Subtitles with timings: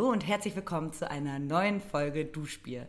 [0.00, 2.86] Hallo und herzlich willkommen zu einer neuen Folge Duschbier.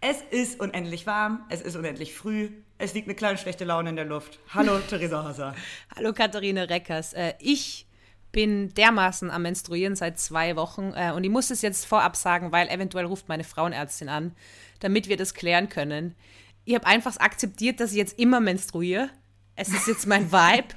[0.00, 3.96] Es ist unendlich warm, es ist unendlich früh, es liegt eine kleine schlechte Laune in
[3.96, 4.38] der Luft.
[4.54, 5.56] Hallo, Theresa Hasser.
[5.96, 7.14] Hallo, Katharine Reckers.
[7.14, 7.88] Äh, ich
[8.30, 12.52] bin dermaßen am Menstruieren seit zwei Wochen äh, und ich muss es jetzt vorab sagen,
[12.52, 14.30] weil eventuell ruft meine Frauenärztin an,
[14.78, 16.14] damit wir das klären können.
[16.64, 19.10] Ich habe einfach akzeptiert, dass ich jetzt immer menstruiere.
[19.56, 20.76] Es ist jetzt mein Vibe.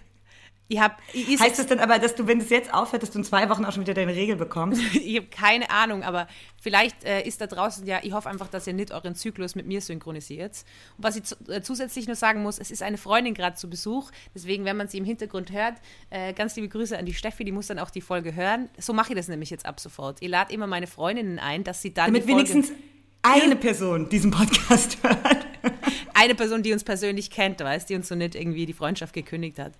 [0.68, 3.20] Ich hab, ich heißt das denn aber, dass du, wenn es jetzt aufhört, dass du
[3.20, 4.82] in zwei Wochen auch schon wieder deine Regel bekommst?
[4.94, 6.28] ich habe keine Ahnung, aber
[6.60, 9.68] vielleicht äh, ist da draußen ja, ich hoffe einfach, dass ihr nicht euren Zyklus mit
[9.68, 10.66] mir synchronisiert.
[10.98, 14.10] Und was ich äh, zusätzlich nur sagen muss, es ist eine Freundin gerade zu Besuch,
[14.34, 15.76] deswegen, wenn man sie im Hintergrund hört,
[16.10, 18.70] äh, ganz liebe Grüße an die Steffi, die muss dann auch die Folge hören.
[18.80, 20.18] So mache ich das nämlich jetzt ab sofort.
[20.22, 22.08] Ich lade immer meine Freundinnen ein, dass sie dann.
[22.08, 22.72] Damit wenigstens
[23.22, 25.46] eine Person diesen Podcast hört.
[26.16, 29.60] eine Person, die uns persönlich kennt, weißt, die uns so nicht irgendwie die Freundschaft gekündigt
[29.60, 29.74] hat.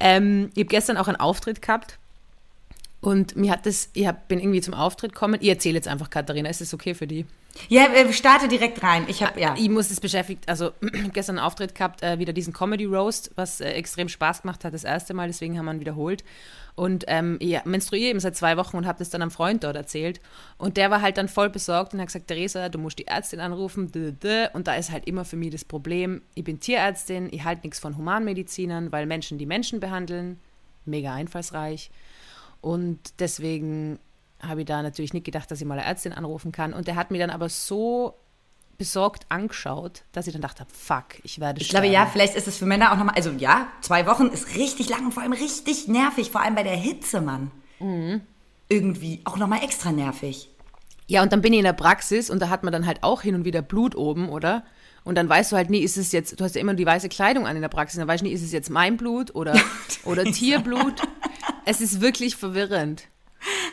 [0.00, 1.98] Ähm, ich habe gestern auch einen Auftritt gehabt
[3.00, 5.38] und mir hat das, ich hab, bin irgendwie zum Auftritt gekommen.
[5.40, 7.26] Ich erzähle jetzt einfach, Katharina, ist das okay für die?
[7.68, 9.04] Ja, äh, starte direkt rein.
[9.08, 9.54] Ich habe ja.
[9.56, 10.72] Ich muss es beschäftigt, also
[11.12, 14.74] gestern einen Auftritt gehabt, äh, wieder diesen Comedy Roast, was äh, extrem Spaß gemacht hat,
[14.74, 16.24] das erste Mal, deswegen haben wir ihn wiederholt.
[16.76, 19.76] Und ähm, ich menstruiere eben seit zwei Wochen und habe das dann am Freund dort
[19.76, 20.20] erzählt.
[20.58, 23.38] Und der war halt dann voll besorgt und hat gesagt, Theresa, du musst die Ärztin
[23.38, 23.92] anrufen.
[24.52, 27.78] Und da ist halt immer für mich das Problem, ich bin Tierärztin, ich halte nichts
[27.78, 30.40] von Humanmedizinern, weil Menschen die Menschen behandeln,
[30.84, 31.90] mega einfallsreich.
[32.60, 34.00] Und deswegen
[34.48, 36.72] habe ich da natürlich nicht gedacht, dass ich mal eine Ärztin anrufen kann.
[36.72, 38.14] Und der hat mir dann aber so
[38.78, 42.56] besorgt angeschaut, dass ich dann dachte, fuck, ich werde Ich glaube, ja, vielleicht ist es
[42.56, 45.88] für Männer auch nochmal, also ja, zwei Wochen ist richtig lang und vor allem richtig
[45.88, 47.50] nervig, vor allem bei der Hitze, Mann.
[47.78, 48.22] Mhm.
[48.68, 50.48] Irgendwie auch nochmal extra nervig.
[51.06, 53.22] Ja, und dann bin ich in der Praxis und da hat man dann halt auch
[53.22, 54.64] hin und wieder Blut oben, oder?
[55.04, 57.10] Und dann weißt du halt nie, ist es jetzt, du hast ja immer die weiße
[57.10, 59.54] Kleidung an in der Praxis, dann weißt du nie, ist es jetzt mein Blut oder,
[60.04, 61.02] oder Tierblut.
[61.66, 63.04] Es ist wirklich verwirrend.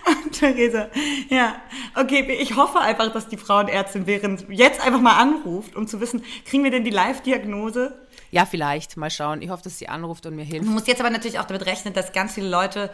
[0.31, 0.89] Theresa,
[1.29, 1.61] ja.
[1.95, 6.23] Okay, ich hoffe einfach, dass die Frauenärztin während jetzt einfach mal anruft, um zu wissen,
[6.45, 7.99] kriegen wir denn die Live-Diagnose?
[8.31, 8.97] Ja, vielleicht.
[8.97, 9.41] Mal schauen.
[9.41, 10.65] Ich hoffe, dass sie anruft und mir hilft.
[10.65, 12.89] Du musst jetzt aber natürlich auch damit rechnen, dass ganz viele Leute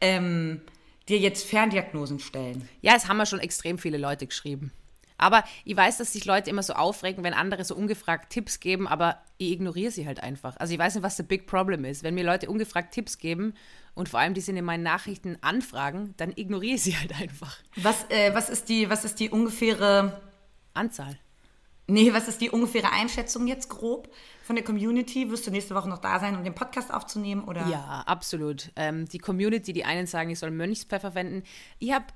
[0.00, 0.60] ähm,
[1.08, 2.68] dir jetzt Ferndiagnosen stellen.
[2.82, 4.72] Ja, es haben ja schon extrem viele Leute geschrieben.
[5.16, 8.88] Aber ich weiß, dass sich Leute immer so aufregen, wenn andere so ungefragt Tipps geben,
[8.88, 10.56] aber ich ignoriere sie halt einfach.
[10.56, 12.02] Also ich weiß nicht, was der Big Problem ist.
[12.02, 13.54] Wenn mir Leute ungefragt Tipps geben
[13.94, 17.58] und vor allem die sind in meinen Nachrichten anfragen, dann ignoriere ich sie halt einfach.
[17.76, 20.20] Was, äh, was, ist, die, was ist die ungefähre
[20.74, 21.18] Anzahl?
[21.86, 24.14] Nee, was ist die ungefähre Einschätzung jetzt grob
[24.44, 25.28] von der Community?
[25.28, 27.42] Wirst du nächste Woche noch da sein, um den Podcast aufzunehmen?
[27.42, 27.66] Oder?
[27.66, 28.70] Ja, absolut.
[28.76, 31.42] Ähm, die Community, die einen sagen, ich soll Mönchspfeffer verwenden.
[31.80, 32.06] Ich habe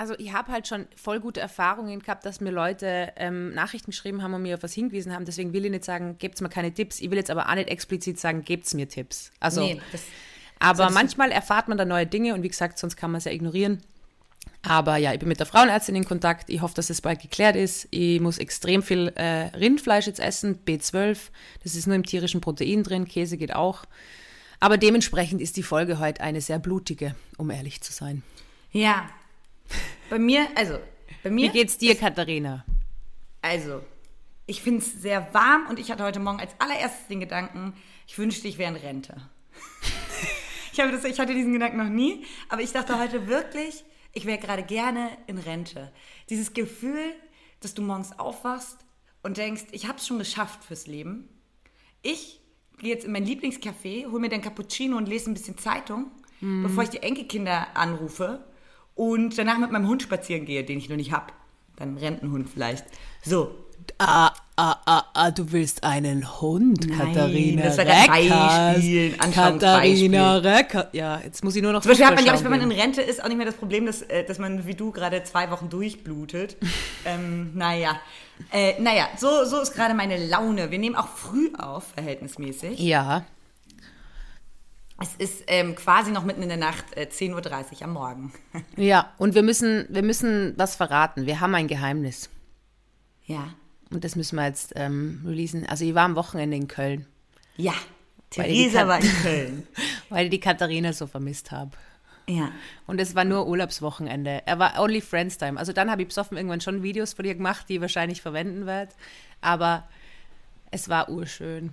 [0.00, 4.22] also ich habe halt schon voll gute Erfahrungen gehabt, dass mir Leute ähm, Nachrichten geschrieben
[4.22, 5.26] haben und mir auf was hingewiesen haben.
[5.26, 7.00] Deswegen will ich nicht sagen, gebt mir keine Tipps.
[7.00, 9.30] Ich will jetzt aber auch nicht explizit sagen, gebt mir Tipps.
[9.40, 10.02] Also, nee, das,
[10.60, 13.32] aber manchmal erfahrt man da neue Dinge und wie gesagt, sonst kann man es ja
[13.32, 13.82] ignorieren.
[14.62, 16.50] Aber ja, ich bin mit der Frauenärztin in Kontakt.
[16.50, 17.88] Ich hoffe, dass es bald geklärt ist.
[17.90, 21.16] Ich muss extrem viel äh, Rindfleisch jetzt essen, B12.
[21.62, 23.08] Das ist nur im tierischen Protein drin.
[23.08, 23.84] Käse geht auch.
[24.60, 28.22] Aber dementsprechend ist die Folge heute eine sehr blutige, um ehrlich zu sein.
[28.70, 29.08] Ja,
[30.10, 30.78] bei mir, also,
[31.22, 31.48] bei mir.
[31.48, 32.64] Wie geht's dir, Katharina?
[33.40, 33.80] Also,
[34.46, 37.72] ich finde es sehr warm und ich hatte heute Morgen als allererstes den Gedanken,
[38.06, 39.16] ich wünschte, ich wäre in Rente.
[40.72, 44.26] Ich, habe das, ich hatte diesen Gedanken noch nie, aber ich dachte heute wirklich, ich
[44.26, 45.92] wäre gerade gerne in Rente.
[46.28, 47.12] Dieses Gefühl,
[47.60, 48.78] dass du morgens aufwachst
[49.22, 51.28] und denkst, ich habe es schon geschafft fürs Leben.
[52.02, 52.40] Ich
[52.78, 56.10] gehe jetzt in mein Lieblingscafé, hole mir den Cappuccino und lese ein bisschen Zeitung,
[56.40, 56.62] mm.
[56.62, 58.44] bevor ich die Enkelkinder anrufe
[58.94, 61.32] und danach mit meinem Hund spazieren gehe, den ich noch nicht habe.
[61.76, 62.84] Dann Rentenhund vielleicht.
[63.22, 63.54] So.
[63.98, 69.32] Ah, ah, ah, ah, du willst einen Hund, Nein, Katharina das war ein Beispiel, ein
[69.32, 70.86] Katharina Reckers.
[70.92, 72.72] Ja, jetzt muss ich nur noch Zum Beispiel hat man, glaube ich, wenn man in
[72.72, 75.50] Rente ist, auch nicht mehr das Problem, dass, äh, dass man wie du gerade zwei
[75.50, 76.56] Wochen durchblutet.
[77.04, 78.00] ähm, naja.
[78.52, 80.70] Äh, naja, so, so ist gerade meine Laune.
[80.70, 82.78] Wir nehmen auch früh auf, verhältnismäßig.
[82.78, 83.24] Ja.
[85.02, 88.32] Es ist ähm, quasi noch mitten in der Nacht, äh, 10.30 Uhr am Morgen.
[88.76, 91.24] ja, und wir müssen, wir müssen was verraten.
[91.24, 92.28] Wir haben ein Geheimnis.
[93.24, 93.54] Ja.
[93.90, 95.66] Und das müssen wir jetzt ähm, releasen.
[95.66, 97.06] Also ich war am Wochenende in Köln.
[97.56, 97.74] Ja,
[98.30, 99.66] Theresa war in Köln.
[100.08, 101.72] weil ich die Katharina so vermisst habe.
[102.28, 102.52] Ja.
[102.86, 104.42] Und es war nur Urlaubswochenende.
[104.46, 105.58] Er war only Friends Time.
[105.58, 108.66] Also dann habe ich besoffen irgendwann schon Videos von ihr gemacht, die ich wahrscheinlich verwenden
[108.66, 108.92] werde.
[109.40, 109.88] Aber
[110.70, 111.72] es war urschön.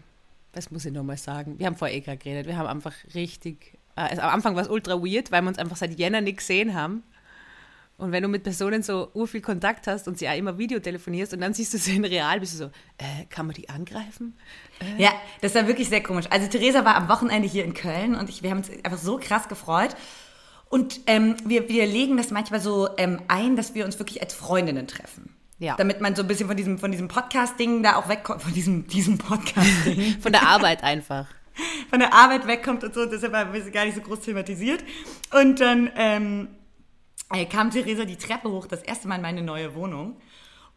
[0.53, 1.59] Das muss ich nochmal sagen.
[1.59, 2.47] Wir haben vorher eh gerade geredet.
[2.47, 3.77] Wir haben einfach richtig.
[3.95, 6.37] Äh, also am Anfang war es ultra weird, weil wir uns einfach seit Jänner nicht
[6.37, 7.03] gesehen haben.
[7.97, 11.41] Und wenn du mit Personen so urviel Kontakt hast und sie auch immer Videotelefonierst und
[11.41, 12.65] dann siehst du sie in real, bist du so,
[12.99, 14.37] äh, kann man die angreifen?
[14.79, 15.01] Äh.
[15.01, 15.11] Ja,
[15.41, 16.25] das war wirklich sehr komisch.
[16.29, 19.17] Also Theresa war am Wochenende hier in Köln und ich, wir haben uns einfach so
[19.17, 19.95] krass gefreut.
[20.69, 24.33] Und ähm, wir, wir legen das manchmal so ähm, ein, dass wir uns wirklich als
[24.33, 25.33] Freundinnen treffen.
[25.59, 25.75] Ja.
[25.75, 28.85] Damit man so ein bisschen von diesem, von diesem Podcast-Ding da auch wegkommt, von diesem,
[28.87, 30.17] diesem Podcast-Ding.
[30.21, 31.25] Von der Arbeit einfach.
[31.89, 33.05] von der Arbeit wegkommt und so.
[33.05, 34.83] Deshalb haben wir es gar nicht so groß thematisiert.
[35.33, 36.56] Und dann ähm, äh,
[37.49, 40.17] kam Theresa die Treppe hoch, das erste Mal in meine neue Wohnung.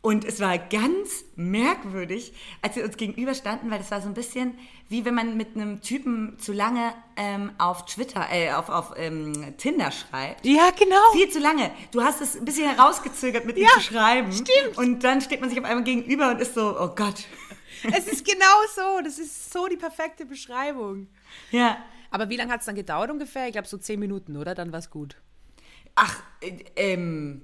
[0.03, 2.33] Und es war ganz merkwürdig,
[2.63, 4.59] als wir uns gegenüber standen, weil das war so ein bisschen
[4.89, 9.55] wie wenn man mit einem Typen zu lange ähm, auf Twitter, äh, auf, auf ähm,
[9.57, 10.45] Tinder schreibt.
[10.45, 10.97] Ja, genau.
[11.13, 11.71] Viel zu lange.
[11.93, 14.33] Du hast es ein bisschen herausgezögert, mit ihm Ja, zu schreiben.
[14.33, 14.79] stimmt.
[14.79, 17.25] Und dann steht man sich auf einmal gegenüber und ist so, oh Gott.
[17.95, 18.45] Es ist genau
[18.75, 19.01] so.
[19.03, 21.07] Das ist so die perfekte Beschreibung.
[21.51, 21.79] Ja.
[22.11, 23.47] Aber wie lange hat es dann gedauert ungefähr?
[23.47, 24.55] Ich glaube so zehn Minuten, oder?
[24.55, 25.17] Dann war es gut.
[25.95, 27.43] Ach, äh, ähm,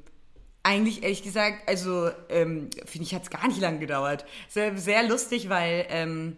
[0.62, 4.24] eigentlich ehrlich gesagt, also ähm, finde ich, hat es gar nicht lang gedauert.
[4.48, 6.36] Sehr, sehr lustig, weil ähm,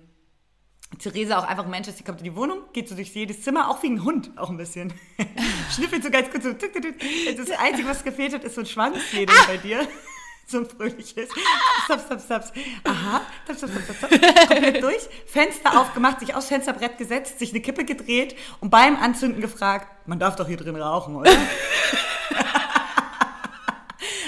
[0.99, 3.43] Theresa auch einfach ein Mensch ist, die kommt in die Wohnung, geht so durch jedes
[3.43, 4.93] Zimmer, auch wie ein Hund, auch ein bisschen.
[5.75, 6.53] Schnüffelt so ganz kurz so.
[6.53, 7.37] Tick, tick, tick.
[7.37, 9.87] Das Einzige, was gefehlt hat, ist so ein Schwanzfädel bei dir.
[10.51, 11.29] So ein fröhliches.
[11.85, 12.43] Stop, stop, stop.
[12.85, 13.21] Aha.
[13.45, 14.49] Stop, stop, stop, stop.
[14.49, 15.07] Komplett durch.
[15.27, 20.19] Fenster aufgemacht, sich aufs Fensterbrett gesetzt, sich eine Kippe gedreht und beim Anzünden gefragt, man
[20.19, 21.31] darf doch hier drin rauchen, oder?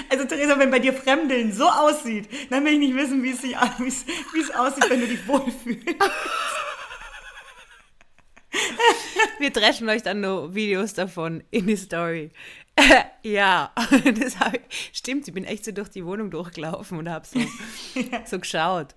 [0.09, 3.41] Also Theresa, wenn bei dir Fremdeln so aussieht, dann will ich nicht wissen, wie es,
[3.41, 5.85] sich, wie es, wie es aussieht, wenn du dich wohlfühlst.
[9.39, 12.31] Wir dreschen euch dann nur Videos davon in die Story.
[13.23, 14.35] ja, das
[14.69, 15.27] ich, stimmt.
[15.27, 17.39] Ich bin echt so durch die Wohnung durchgelaufen und habe so,
[18.25, 18.95] so geschaut.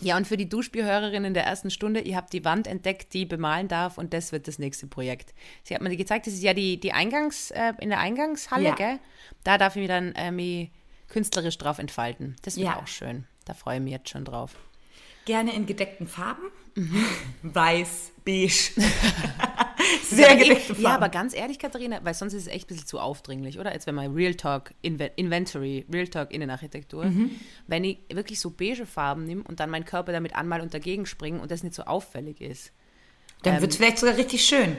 [0.00, 3.66] Ja, und für die Duschbierhörerinnen der ersten Stunde, ihr habt die Wand entdeckt, die bemalen
[3.66, 5.34] darf und das wird das nächste Projekt.
[5.64, 8.74] Sie hat mir gezeigt, das ist ja die, die Eingangs, äh, in der Eingangshalle, Ja.
[8.76, 8.98] gell?
[9.42, 10.70] Da darf ich mich dann äh, mich
[11.08, 12.36] künstlerisch drauf entfalten.
[12.42, 12.76] Das wird Ja.
[12.76, 13.26] auch schön.
[13.44, 14.54] Da freue ich mich jetzt schon drauf.
[15.24, 16.44] Gerne in gedeckten Farben.
[17.42, 18.70] Weiß, beige.
[20.02, 20.82] Sehr Farben.
[20.82, 23.72] Ja, aber ganz ehrlich, Katharina, weil sonst ist es echt ein bisschen zu aufdringlich, oder?
[23.72, 27.30] Jetzt wenn mal Real Talk Inve Inventory, Real Talk Innenarchitektur, Mhm.
[27.66, 31.06] wenn ich wirklich so beige Farben nehme und dann meinen Körper damit anmal und dagegen
[31.06, 32.72] springen und das nicht so auffällig ist.
[33.42, 34.76] Dann wird es vielleicht sogar richtig schön.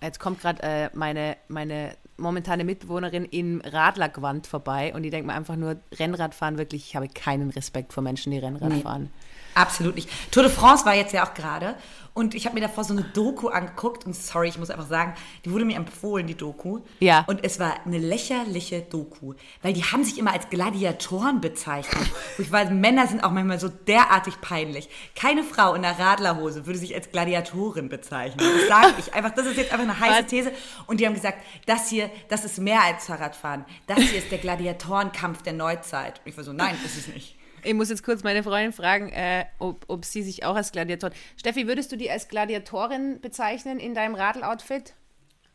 [0.00, 5.34] Jetzt kommt gerade äh, meine, meine momentane Mitbewohnerin im Radlergewand vorbei und die denkt mir
[5.34, 8.80] einfach nur, Rennradfahren wirklich, ich habe keinen Respekt vor Menschen, die Rennrad Nee.
[8.82, 9.10] fahren.
[9.58, 10.08] Absolut nicht.
[10.30, 11.74] Tour de France war jetzt ja auch gerade
[12.18, 15.14] und ich habe mir davor so eine Doku angeguckt und sorry, ich muss einfach sagen,
[15.44, 16.80] die wurde mir empfohlen, die Doku.
[16.98, 17.22] Ja.
[17.28, 22.10] Und es war eine lächerliche Doku, weil die haben sich immer als Gladiatoren bezeichnet.
[22.38, 24.88] Ich weiß, Männer sind auch manchmal so derartig peinlich.
[25.14, 28.44] Keine Frau in einer Radlerhose würde sich als Gladiatorin bezeichnen.
[28.58, 30.26] Das sage ich einfach, das ist jetzt einfach eine heiße?
[30.26, 30.52] These.
[30.88, 33.64] Und die haben gesagt, das hier, das ist mehr als Fahrradfahren.
[33.86, 36.20] Das hier ist der Gladiatorenkampf der Neuzeit.
[36.24, 37.37] Und ich war so, nein, ist es nicht.
[37.68, 41.14] Ich muss jetzt kurz meine Freundin fragen, äh, ob, ob sie sich auch als Gladiatorin.
[41.36, 44.94] Steffi, würdest du die als Gladiatorin bezeichnen in deinem Radloutfit?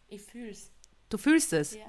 [0.10, 0.70] Ich fühl's.
[1.10, 1.74] Du fühlst es?
[1.74, 1.82] Ja.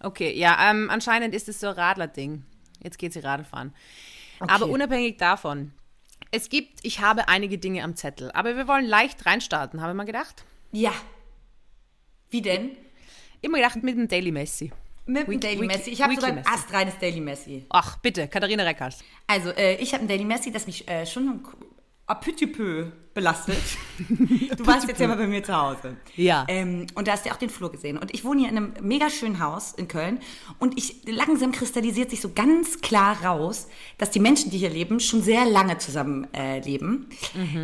[0.00, 2.46] Okay, ja, ähm, anscheinend ist es so ein Radler-Ding.
[2.82, 3.74] Jetzt geht sie Radl fahren.
[4.40, 5.72] Aber unabhängig davon,
[6.30, 9.96] es gibt, ich habe einige Dinge am Zettel, aber wir wollen leicht reinstarten, habe ich
[9.98, 10.44] mal gedacht.
[10.70, 10.94] Ja.
[12.30, 12.70] Wie denn?
[13.42, 14.72] Immer gedacht mit dem Daily Messi.
[15.06, 15.90] Mit dem Daily Messi.
[15.90, 16.48] Ich habe sogar ein Messi.
[16.48, 17.66] astreines Daily Messi.
[17.70, 19.02] Ach, bitte, Katharina Reckers.
[19.26, 21.28] Also, äh, ich habe ein Daily Messi, das mich äh, schon
[22.06, 23.62] ein petit peu belastet.
[24.08, 25.96] du warst jetzt ja mal bei mir zu Hause.
[26.16, 26.44] Ja.
[26.48, 27.98] Ähm, und da hast du ja auch den Flur gesehen.
[27.98, 30.20] Und ich wohne hier in einem mega schönen Haus in Köln.
[30.58, 35.00] Und ich, langsam kristallisiert sich so ganz klar raus, dass die Menschen, die hier leben,
[35.00, 37.08] schon sehr lange zusammen äh, leben.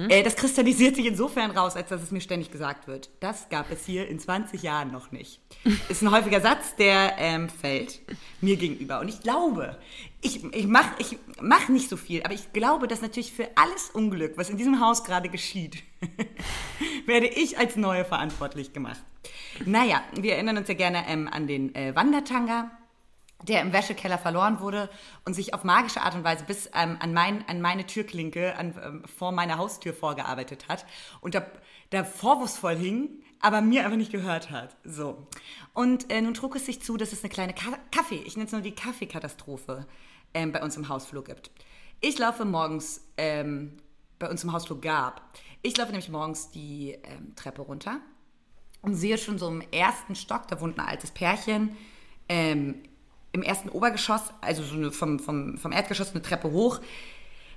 [0.09, 3.11] Äh, das kristallisiert sich insofern raus, als dass es mir ständig gesagt wird.
[3.21, 5.41] Das gab es hier in 20 Jahren noch nicht.
[5.89, 8.01] Ist ein häufiger Satz, der ähm, fällt
[8.41, 9.01] mir gegenüber.
[9.01, 9.77] Und ich glaube,
[10.21, 13.91] ich, ich mache ich mach nicht so viel, aber ich glaube, dass natürlich für alles
[13.91, 15.38] Unglück, was in diesem Haus gerade geschieht,
[17.07, 19.03] werde ich als Neue verantwortlich gemacht.
[19.65, 22.71] Naja, wir erinnern uns ja gerne ähm, an den äh, Wandertanga,
[23.43, 24.89] der im Wäschekeller verloren wurde
[25.25, 28.75] und sich auf magische Art und Weise bis ähm, an, mein, an meine Türklinke an,
[28.83, 30.85] ähm, vor meiner Haustür vorgearbeitet hat
[31.21, 31.47] und da,
[31.91, 34.77] da vorwurfsvoll hing, aber mir einfach nicht gehört hat.
[34.85, 35.27] So.
[35.73, 38.47] Und äh, nun trug es sich zu, dass es eine kleine Ka Kaffee, ich nenne
[38.47, 39.87] es nur die Kaffeekatastrophe,
[40.35, 41.51] ähm, bei uns im Hausflur gibt.
[42.01, 43.77] Ich laufe morgens, ähm,
[44.19, 45.23] bei uns im Hausflur gab,
[45.63, 48.01] ich laufe nämlich morgens die ähm, Treppe runter
[48.83, 51.77] und sehe schon so im ersten Stock, da wohnt ein altes Pärchen,
[52.29, 52.83] ähm,
[53.33, 56.81] im ersten Obergeschoss, also so eine, vom, vom, vom Erdgeschoss eine Treppe hoch,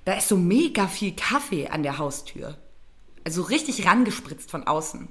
[0.06, 2.58] da ist so mega viel Kaffee an der Haustür.
[3.24, 5.08] Also richtig rangespritzt von außen.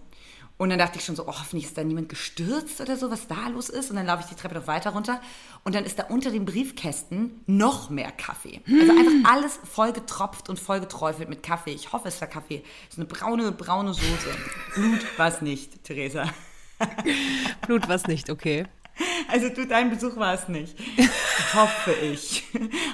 [0.60, 3.26] Und dann dachte ich schon so, oh, hoffentlich ist da niemand gestürzt oder so, was
[3.26, 3.88] da los ist.
[3.88, 5.18] Und dann laufe ich die Treppe noch weiter runter.
[5.64, 8.60] Und dann ist da unter den Briefkästen noch mehr Kaffee.
[8.66, 11.70] Also einfach alles voll getropft und voll geträufelt mit Kaffee.
[11.70, 12.62] Ich hoffe, es war Kaffee.
[12.90, 14.36] So eine braune, braune Soße.
[14.74, 16.28] Blut war es nicht, Theresa.
[17.66, 18.66] Blut war es nicht, okay.
[19.28, 20.76] Also du, dein Besuch war es nicht.
[21.54, 22.44] Hoffe ich.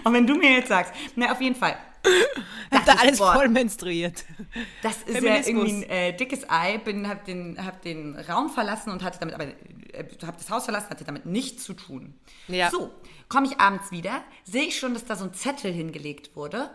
[0.05, 1.77] Und wenn du mir jetzt sagst, na auf jeden Fall.
[2.71, 4.25] Hab da alles boah, voll menstruiert.
[4.83, 6.79] Das ist ja irgendwie ein äh, dickes Ei.
[6.79, 10.65] Bin, hab den, hab den Raum verlassen und hatte damit aber, äh, hab das Haus
[10.65, 12.15] verlassen, hatte damit nichts zu tun.
[12.49, 12.71] Ja.
[12.71, 12.93] So,
[13.29, 16.71] komme ich abends wieder, sehe ich schon, dass da so ein Zettel hingelegt wurde,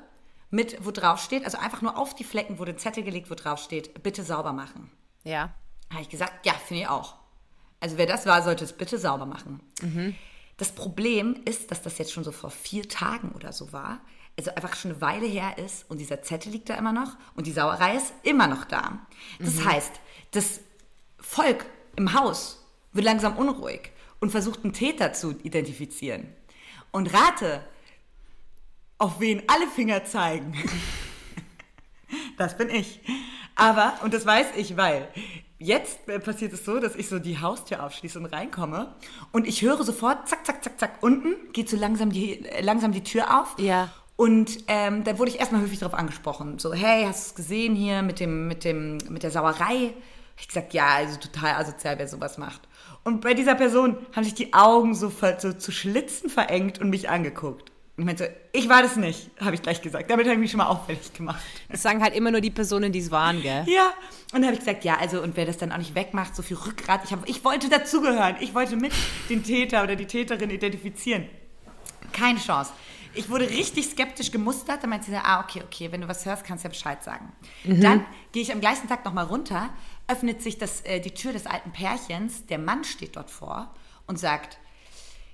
[0.49, 3.35] mit, wo drauf steht, also einfach nur auf die Flecken wurde ein Zettel gelegt, wo
[3.35, 4.91] drauf steht, bitte sauber machen.
[5.23, 5.53] Ja.
[5.91, 7.15] Habe ich gesagt, ja, finde ich auch.
[7.79, 9.61] Also wer das war, sollte es bitte sauber machen.
[9.81, 10.15] Mhm.
[10.57, 14.01] Das Problem ist, dass das jetzt schon so vor vier Tagen oder so war.
[14.37, 17.47] Also einfach schon eine Weile her ist und dieser Zettel liegt da immer noch und
[17.47, 18.99] die Sauerei ist immer noch da.
[19.39, 19.65] Das mhm.
[19.65, 19.91] heißt,
[20.31, 20.61] das
[21.19, 26.27] Volk im Haus wird langsam unruhig und versucht einen Täter zu identifizieren.
[26.91, 27.63] Und rate,
[28.97, 30.53] auf wen alle Finger zeigen.
[32.37, 32.99] das bin ich.
[33.55, 35.07] Aber, und das weiß ich, weil
[35.57, 38.95] jetzt äh, passiert es so, dass ich so die Haustür aufschließe und reinkomme
[39.31, 42.91] und ich höre sofort, zack, zack, zack, zack, unten geht so langsam die, äh, langsam
[42.91, 43.55] die Tür auf.
[43.59, 43.91] Ja.
[44.21, 46.59] Und ähm, da wurde ich erstmal höflich darauf angesprochen.
[46.59, 49.95] So, hey, hast du es gesehen hier mit, dem, mit, dem, mit der Sauerei?
[50.37, 52.61] Ich gesagt, ja, also total asozial, wer sowas macht.
[53.03, 57.09] Und bei dieser Person haben sich die Augen so, so zu Schlitzen verengt und mich
[57.09, 57.71] angeguckt.
[57.97, 60.11] Und ich meinte, ich war das nicht, habe ich gleich gesagt.
[60.11, 61.41] Damit habe ich mich schon mal auffällig gemacht.
[61.69, 63.63] Das sagen halt immer nur die Personen, die es waren, gell?
[63.67, 63.89] Ja.
[64.33, 66.43] Und dann habe ich gesagt, ja, also, und wer das dann auch nicht wegmacht, so
[66.43, 67.01] viel Rückgrat.
[67.05, 68.35] Ich, hab, ich wollte dazugehören.
[68.39, 68.93] Ich wollte mit
[69.31, 71.27] den Täter oder die Täterin identifizieren.
[72.11, 72.71] Keine Chance.
[73.13, 74.83] Ich wurde richtig skeptisch gemustert.
[74.83, 77.31] Dann meinte sie, ah, okay, okay, wenn du was hörst, kannst du ja Bescheid sagen.
[77.63, 77.81] Mhm.
[77.81, 79.69] Dann gehe ich am gleichen Tag nochmal runter,
[80.07, 82.45] öffnet sich das, äh, die Tür des alten Pärchens.
[82.47, 83.73] Der Mann steht dort vor
[84.07, 84.59] und sagt,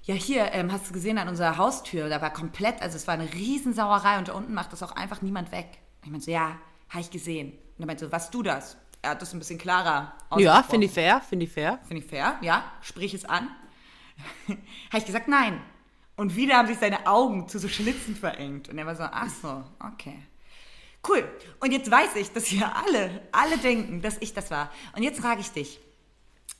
[0.04, 3.14] ja hier, ähm, hast du gesehen an unserer Haustür, da war komplett, also es war
[3.16, 5.68] eine Riesensauerei und da unten macht das auch einfach niemand weg.
[6.04, 6.58] Ich meinte so, ja,
[6.90, 7.52] habe ich gesehen.
[7.52, 8.78] Und er meinte so, was du das?
[9.02, 11.80] Er hat das ein bisschen klarer Ja, finde ich fair, finde ich fair.
[11.88, 13.50] Finde ich fair, ja, sprich es an.
[14.48, 15.62] habe ich gesagt, nein.
[16.18, 18.70] Und wieder haben sich seine Augen zu so Schlitzen verengt.
[18.70, 20.16] Und er war so, ach so, okay.
[21.08, 21.24] Cool.
[21.60, 24.72] Und jetzt weiß ich, dass hier alle, alle denken, dass ich das war.
[24.96, 25.80] Und jetzt frage ich dich,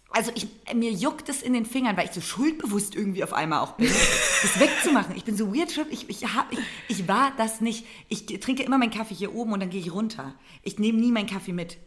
[0.10, 3.60] also ich, mir juckt es in den Fingern, weil ich so schuldbewusst irgendwie auf einmal
[3.60, 3.88] auch bin,
[4.42, 5.16] das wegzumachen.
[5.16, 7.86] Ich bin so weird, ich, ich, hab, ich, ich war das nicht.
[8.08, 10.36] Ich trinke immer meinen Kaffee hier oben und dann gehe ich runter.
[10.62, 11.78] Ich nehme nie meinen Kaffee mit.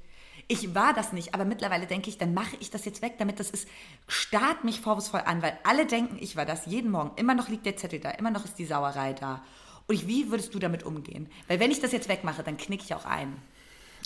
[0.50, 3.38] Ich war das nicht, aber mittlerweile denke ich, dann mache ich das jetzt weg, damit
[3.38, 3.68] das ist,
[4.08, 7.12] starrt mich vorwurfsvoll an, weil alle denken, ich war das jeden Morgen.
[7.14, 9.44] Immer noch liegt der Zettel da, immer noch ist die Sauerei da.
[9.86, 11.28] Und ich, wie würdest du damit umgehen?
[11.46, 13.36] Weil wenn ich das jetzt wegmache, dann knicke ich auch ein.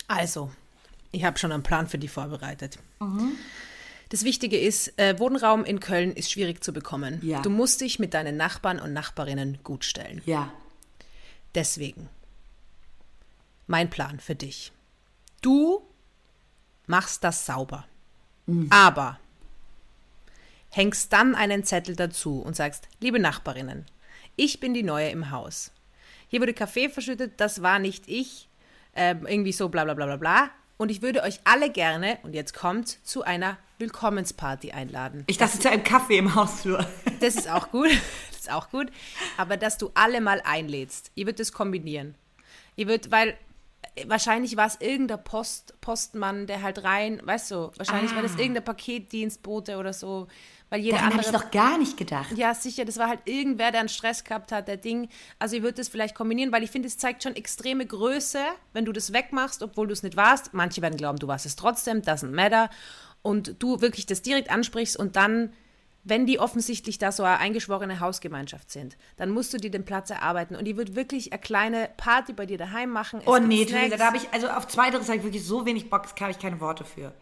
[0.07, 0.51] Also,
[1.13, 2.79] ich habe schon einen Plan für die vorbereitet.
[3.01, 3.33] Mhm.
[4.11, 7.21] Das Wichtige ist, äh, Wohnraum in Köln ist schwierig zu bekommen.
[7.23, 7.41] Ja.
[7.41, 10.21] Du musst dich mit deinen Nachbarn und Nachbarinnen gut stellen.
[10.27, 10.53] Ja.
[11.55, 12.11] Deswegen,
[13.67, 14.73] mein Plan für dich.
[15.41, 15.81] Du
[16.87, 17.87] machst das sauber.
[18.47, 18.69] Mhm.
[18.71, 19.19] Aber
[20.71, 23.87] hängst dann einen Zettel dazu und sagst, liebe Nachbarinnen,
[24.37, 25.71] ich bin die Neue im Haus.
[26.29, 28.49] Hier wurde Kaffee verschüttet, das war nicht ich.
[28.95, 30.51] Äh, irgendwie so bla bla bla bla bla.
[30.77, 35.23] Und ich würde euch alle gerne, und jetzt kommt, zu einer Willkommensparty einladen.
[35.27, 36.85] Ich dachte zu einem Kaffee im Hausflur.
[37.21, 37.91] Das ist auch gut.
[38.33, 38.89] Das ist auch gut.
[39.39, 41.11] Aber dass du alle mal einlädst.
[41.15, 42.17] Ihr würdet das kombinieren.
[42.77, 43.35] Ihr würdet, weil
[44.07, 48.17] wahrscheinlich war es irgendein Post, Postmann, der halt rein, weißt du, wahrscheinlich ah.
[48.17, 48.39] war das ah.
[48.39, 50.27] irgendein Paketdienstbote oder so.
[50.71, 51.29] Weil jeder Daran andere.
[51.29, 52.37] habe ich doch gar nicht gedacht.
[52.37, 55.09] Ja, sicher, das war halt irgendwer, der einen Stress gehabt hat, der Ding.
[55.39, 58.41] Also, ich würde das vielleicht kombinieren, weil ich finde, es zeigt schon extreme Größe,
[58.73, 60.53] wenn du das wegmachst, obwohl du es nicht warst.
[60.53, 62.71] Manche werden glauben, du warst es trotzdem, doesn't matter
[63.23, 65.53] und du wirklich das direkt ansprichst und dann,
[66.05, 70.11] wenn die offensichtlich da so eine eingeschworene Hausgemeinschaft sind, dann musst du dir den Platz
[70.11, 73.21] erarbeiten und die wird wirklich eine kleine Party bei dir daheim machen.
[73.21, 75.89] Es oh nee, Theresa, da habe ich, also auf zweiteres habe ich wirklich so wenig
[75.89, 77.15] Bock, da habe ich keine Worte für.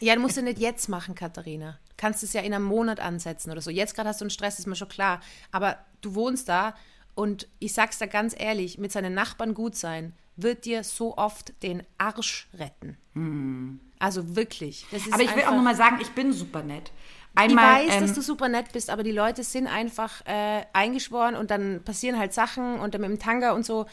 [0.00, 1.78] Ja, du musst du nicht jetzt machen, Katharina.
[1.88, 3.70] Du kannst es ja in einem Monat ansetzen oder so.
[3.70, 5.20] Jetzt gerade hast du einen Stress, ist mir schon klar.
[5.50, 6.74] Aber du wohnst da
[7.14, 11.52] und ich sag's da ganz ehrlich, mit seinen Nachbarn gut sein, wird dir so oft
[11.62, 12.96] den Arsch retten.
[13.14, 13.80] Hm.
[13.98, 14.86] Also wirklich.
[15.10, 16.92] aber ich will auch nochmal sagen, ich bin super nett.
[17.36, 20.62] Einmal, ich weiß, ähm, dass du super nett bist, aber die Leute sind einfach äh,
[20.72, 23.86] eingeschworen und dann passieren halt Sachen und dann mit dem Tanga und so.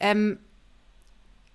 [0.00, 0.38] Ähm,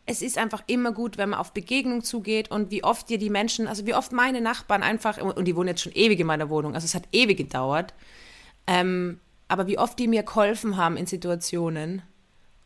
[0.05, 3.29] es ist einfach immer gut, wenn man auf Begegnung zugeht und wie oft dir die
[3.29, 6.49] Menschen, also wie oft meine Nachbarn einfach, und die wohnen jetzt schon ewig in meiner
[6.49, 7.93] Wohnung, also es hat ewig gedauert,
[8.67, 12.03] ähm, aber wie oft die mir geholfen haben in Situationen,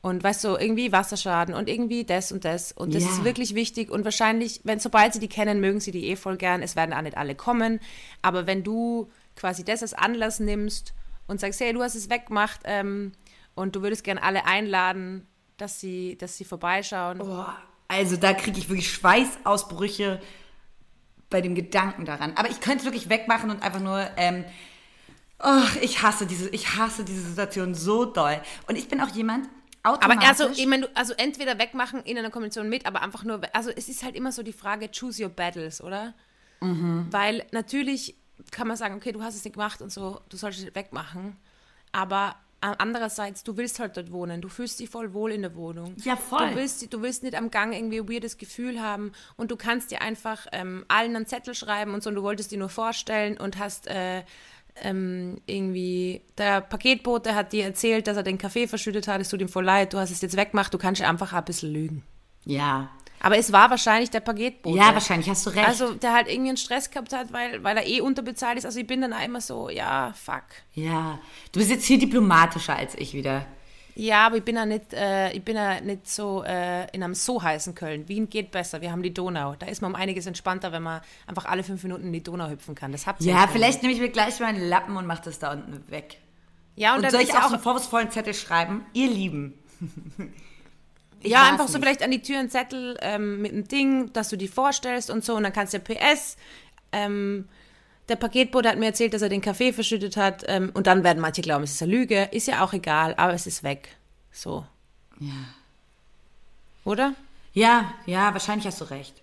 [0.01, 2.71] und weißt du, irgendwie Wasserschaden und irgendwie das und das.
[2.71, 3.09] Und das ja.
[3.09, 3.91] ist wirklich wichtig.
[3.91, 6.61] Und wahrscheinlich, wenn sobald sie die kennen, mögen sie die eh voll gern.
[6.61, 7.81] Es werden auch nicht alle kommen.
[8.21, 10.93] Aber wenn du quasi das als Anlass nimmst
[11.27, 13.11] und sagst, hey, du hast es weggemacht ähm,
[13.55, 15.27] und du würdest gern alle einladen,
[15.57, 17.19] dass sie, dass sie vorbeischauen.
[17.19, 17.45] Oh,
[17.89, 20.21] also da kriege ich wirklich Schweißausbrüche
[21.29, 22.33] bei dem Gedanken daran.
[22.37, 24.45] Aber ich könnte es wirklich wegmachen und einfach nur, ähm,
[25.43, 28.41] oh, ich hasse diese, ich hasse diese Situation so doll.
[28.67, 29.49] Und ich bin auch jemand,
[29.83, 33.69] aber also, ich meine, also entweder wegmachen in einer Kombination mit, aber einfach nur, also
[33.69, 36.13] es ist halt immer so die Frage, choose your battles, oder?
[36.61, 37.07] Mhm.
[37.11, 38.15] Weil natürlich
[38.51, 41.37] kann man sagen, okay, du hast es nicht gemacht und so, du sollst es wegmachen.
[41.91, 44.41] Aber andererseits, du willst halt dort wohnen.
[44.41, 45.95] Du fühlst dich voll wohl in der Wohnung.
[46.03, 46.49] Ja, voll.
[46.49, 49.91] Du willst, du willst nicht am Gang irgendwie ein weirdes Gefühl haben und du kannst
[49.91, 53.37] dir einfach ähm, allen einen Zettel schreiben und so und du wolltest dir nur vorstellen
[53.37, 54.23] und hast äh,
[54.83, 59.41] ähm, irgendwie, der Paketbote hat dir erzählt, dass er den Kaffee verschüttet hat, es tut
[59.41, 62.03] ihm voll leid, du hast es jetzt weggemacht, du kannst einfach ein bisschen lügen.
[62.45, 62.89] Ja,
[63.21, 64.77] aber es war wahrscheinlich der Paketbote.
[64.77, 65.67] Ja, wahrscheinlich, hast du recht.
[65.67, 68.65] Also, der halt irgendwie einen Stress gehabt hat, weil, weil er eh unterbezahlt ist.
[68.65, 70.43] Also, ich bin dann einmal so, ja, fuck.
[70.73, 71.19] Ja,
[71.51, 73.45] du bist jetzt hier diplomatischer als ich wieder.
[73.99, 77.15] Ja, aber ich bin ja nicht, äh, ich bin ja nicht so äh, in einem
[77.15, 78.07] so heißen Köln.
[78.07, 79.55] Wien geht besser, wir haben die Donau.
[79.59, 82.47] Da ist man um einiges entspannter, wenn man einfach alle fünf Minuten in die Donau
[82.47, 82.93] hüpfen kann.
[82.93, 85.39] Das habt ihr Ja, vielleicht nehme ich mir gleich mal einen Lappen und mache das
[85.39, 86.15] da unten weg.
[86.77, 88.85] Ja, und, und dann soll ich auch einen vorwurfsvollen Zettel schreiben?
[88.93, 89.53] Ihr Lieben.
[91.21, 91.73] Ja, einfach nicht.
[91.73, 95.09] so vielleicht an die Tür einen Zettel ähm, mit einem Ding, dass du die vorstellst
[95.09, 95.35] und so.
[95.35, 96.37] Und dann kannst du PS.
[96.93, 97.49] Ähm,
[98.09, 100.43] der Paketbote hat mir erzählt, dass er den Kaffee verschüttet hat.
[100.47, 102.29] Ähm, und dann werden manche glauben, es ist eine Lüge.
[102.31, 103.89] Ist ja auch egal, aber es ist weg.
[104.31, 104.65] So.
[105.19, 105.31] Ja.
[106.85, 107.13] Oder?
[107.53, 109.21] Ja, ja, wahrscheinlich hast du recht.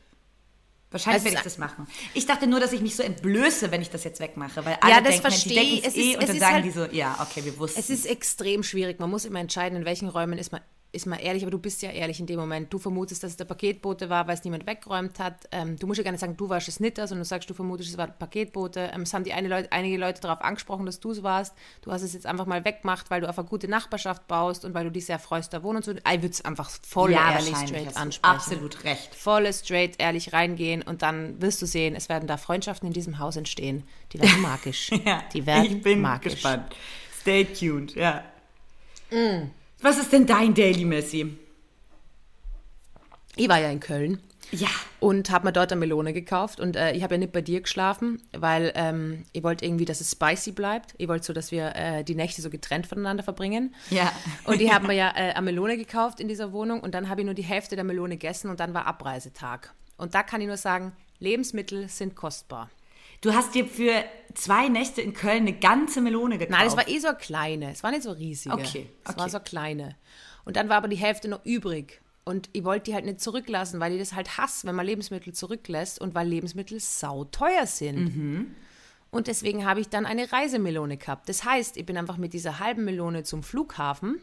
[0.90, 1.86] Wahrscheinlich also werde ich das machen.
[2.14, 4.92] Ich dachte nur, dass ich mich so entblöße, wenn ich das jetzt wegmache, weil alle
[4.92, 7.16] ja, das denken, verstehe die denken es eh und dann sagen halt, die so, ja,
[7.20, 7.80] okay, wir wussten.
[7.80, 9.00] Es ist extrem schwierig.
[9.00, 10.60] Man muss immer entscheiden, in welchen Räumen ist man
[10.96, 12.72] ist mal ehrlich, aber du bist ja ehrlich in dem Moment.
[12.72, 15.46] Du vermutest, dass es der Paketbote war, weil es niemand weggeräumt hat.
[15.52, 17.54] Ähm, du musst ja gar nicht sagen, du warst es nicht, sondern du sagst, du
[17.54, 18.90] vermutest, es war der Paketbote.
[18.92, 21.54] Ähm, es haben die eine Leute, einige Leute darauf angesprochen, dass du es warst.
[21.82, 24.74] Du hast es jetzt einfach mal weggemacht, weil du auf eine gute Nachbarschaft baust und
[24.74, 25.92] weil du dich sehr freust, da wohnen zu.
[25.92, 28.34] Ich würde es einfach voll ja, ehrlich straight ansprechen.
[28.34, 29.14] Absolut recht.
[29.14, 33.18] Voll straight, ehrlich reingehen und dann wirst du sehen, es werden da Freundschaften in diesem
[33.18, 33.84] Haus entstehen.
[34.12, 34.90] Die werden magisch.
[35.04, 36.34] ja, die werden ich bin magisch.
[36.34, 36.74] gespannt.
[37.20, 38.24] Stay tuned, ja.
[39.10, 39.50] Mm.
[39.80, 41.36] Was ist denn dein Daily Messi?
[43.36, 44.20] Ich war ja in Köln.
[44.52, 44.68] Ja.
[45.00, 46.60] Und habe mir dort eine Melone gekauft.
[46.60, 50.00] Und äh, ich habe ja nicht bei dir geschlafen, weil ähm, ich wollte irgendwie, dass
[50.00, 50.94] es spicy bleibt.
[50.98, 53.74] Ich wollte so, dass wir äh, die Nächte so getrennt voneinander verbringen.
[53.90, 54.12] Ja.
[54.44, 56.80] Und ich habe mir ja äh, eine Melone gekauft in dieser Wohnung.
[56.80, 59.74] Und dann habe ich nur die Hälfte der Melone gegessen und dann war Abreisetag.
[59.96, 62.70] Und da kann ich nur sagen, Lebensmittel sind kostbar.
[63.20, 66.58] Du hast dir für zwei Nächte in Köln eine ganze Melone gekauft.
[66.58, 67.72] Nein, es war eh so eine kleine.
[67.72, 68.54] Es war nicht so riesige.
[68.54, 68.90] Okay.
[69.04, 69.20] Es okay.
[69.20, 69.96] war so kleine.
[70.44, 72.00] Und dann war aber die Hälfte noch übrig.
[72.24, 75.32] Und ich wollte die halt nicht zurücklassen, weil ich das halt hasse, wenn man Lebensmittel
[75.32, 78.16] zurücklässt und weil Lebensmittel sauteuer sind.
[78.16, 78.54] Mhm.
[79.10, 81.28] Und deswegen habe ich dann eine Reisemelone gehabt.
[81.28, 84.20] Das heißt, ich bin einfach mit dieser halben Melone zum Flughafen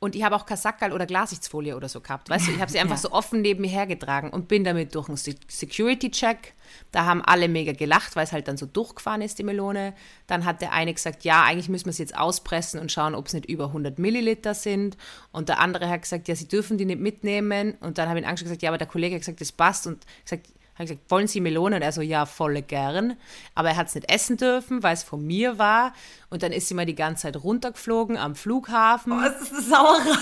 [0.00, 2.30] und ich habe auch Kasackerl oder Glasichtsfolie oder so gehabt.
[2.30, 3.00] Weißt du, ich habe sie einfach ja.
[3.02, 6.54] so offen neben mir hergetragen und bin damit durch einen Security-Check.
[6.92, 9.94] Da haben alle mega gelacht, weil es halt dann so durchgefahren ist, die Melone.
[10.28, 13.26] Dann hat der eine gesagt, ja, eigentlich müssen wir es jetzt auspressen und schauen, ob
[13.26, 14.96] es nicht über 100 Milliliter sind.
[15.32, 17.74] Und der andere hat gesagt, ja, sie dürfen die nicht mitnehmen.
[17.80, 19.88] Und dann habe ich ihn angeschaut gesagt, ja, aber der Kollege hat gesagt, das passt.
[19.88, 20.46] Und gesagt,
[20.78, 21.76] habe gesagt, wollen Sie Melone?
[21.76, 23.16] Und er so, ja, volle gern.
[23.54, 25.92] Aber er hat es nicht essen dürfen, weil es von mir war.
[26.30, 29.12] Und dann ist sie mal die ganze Zeit runtergeflogen am Flughafen.
[29.12, 30.18] Oh, ist das eine Sauerei?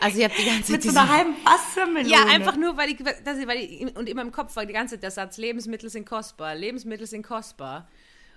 [0.00, 0.72] Also ich habe die ganze Zeit...
[0.72, 2.08] Mit so einer halben Wassermelone?
[2.08, 3.96] Ja, einfach nur, weil ich, dass ich, weil ich...
[3.96, 7.22] Und in meinem Kopf war die ganze Zeit der Satz, Lebensmittel sind kostbar, Lebensmittel sind
[7.22, 7.86] kostbar.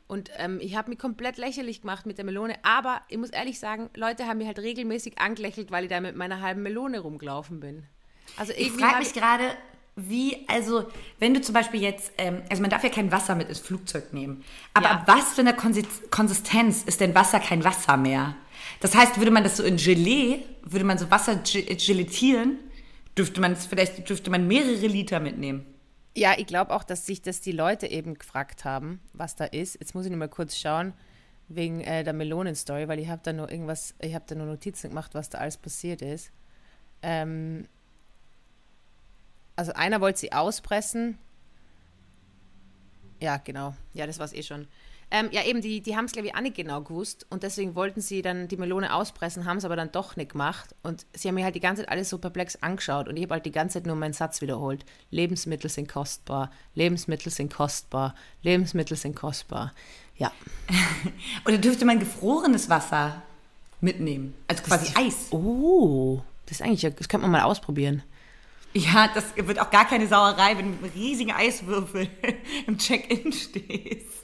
[0.07, 2.55] Und ähm, ich habe mich komplett lächerlich gemacht mit der Melone.
[2.63, 6.15] Aber ich muss ehrlich sagen, Leute haben mich halt regelmäßig angelächelt, weil ich da mit
[6.15, 7.83] meiner halben Melone rumgelaufen bin.
[8.37, 9.43] Also ich frage mich gerade,
[9.95, 10.85] wie, also,
[11.19, 14.11] wenn du zum Beispiel jetzt, ähm, also man darf ja kein Wasser mit ins Flugzeug
[14.11, 15.03] nehmen, aber ja.
[15.05, 18.35] was für eine Konsistenz ist denn Wasser kein Wasser mehr?
[18.79, 22.57] Das heißt, würde man das so in Gelee, würde man so Wasser gelattieren,
[23.17, 25.65] dürfte man es vielleicht, dürfte man mehrere Liter mitnehmen.
[26.15, 29.79] Ja, ich glaube auch, dass sich das die Leute eben gefragt haben, was da ist.
[29.79, 30.93] Jetzt muss ich nur mal kurz schauen,
[31.47, 34.89] wegen äh, der Melonen-Story, weil ich habe da nur irgendwas, ich habe da nur Notizen
[34.89, 36.31] gemacht, was da alles passiert ist.
[37.01, 37.67] Ähm,
[39.55, 41.17] also einer wollte sie auspressen.
[43.19, 43.75] Ja, genau.
[43.93, 44.67] Ja, das war es eh schon.
[45.11, 47.27] Ähm, ja, eben, die, die haben es, glaube ich, auch nicht genau gewusst.
[47.29, 50.75] Und deswegen wollten sie dann die Melone auspressen, haben es aber dann doch nicht gemacht.
[50.81, 53.07] Und sie haben mir halt die ganze Zeit alles so perplex angeschaut.
[53.07, 54.85] Und ich habe halt die ganze Zeit nur meinen Satz wiederholt.
[55.11, 56.49] Lebensmittel sind kostbar.
[56.73, 58.15] Lebensmittel sind kostbar.
[58.41, 59.71] Lebensmittel sind kostbar.
[60.17, 60.31] Ja.
[61.45, 63.21] Oder dürfte man gefrorenes Wasser
[63.81, 64.33] mitnehmen?
[64.47, 65.27] Also quasi Eis.
[65.31, 68.01] Oh, das ist eigentlich, das könnte man mal ausprobieren.
[68.73, 72.09] Ja, das wird auch gar keine Sauerei, wenn du mit riesigen Eiswürfel
[72.67, 74.23] im Check-in stehst.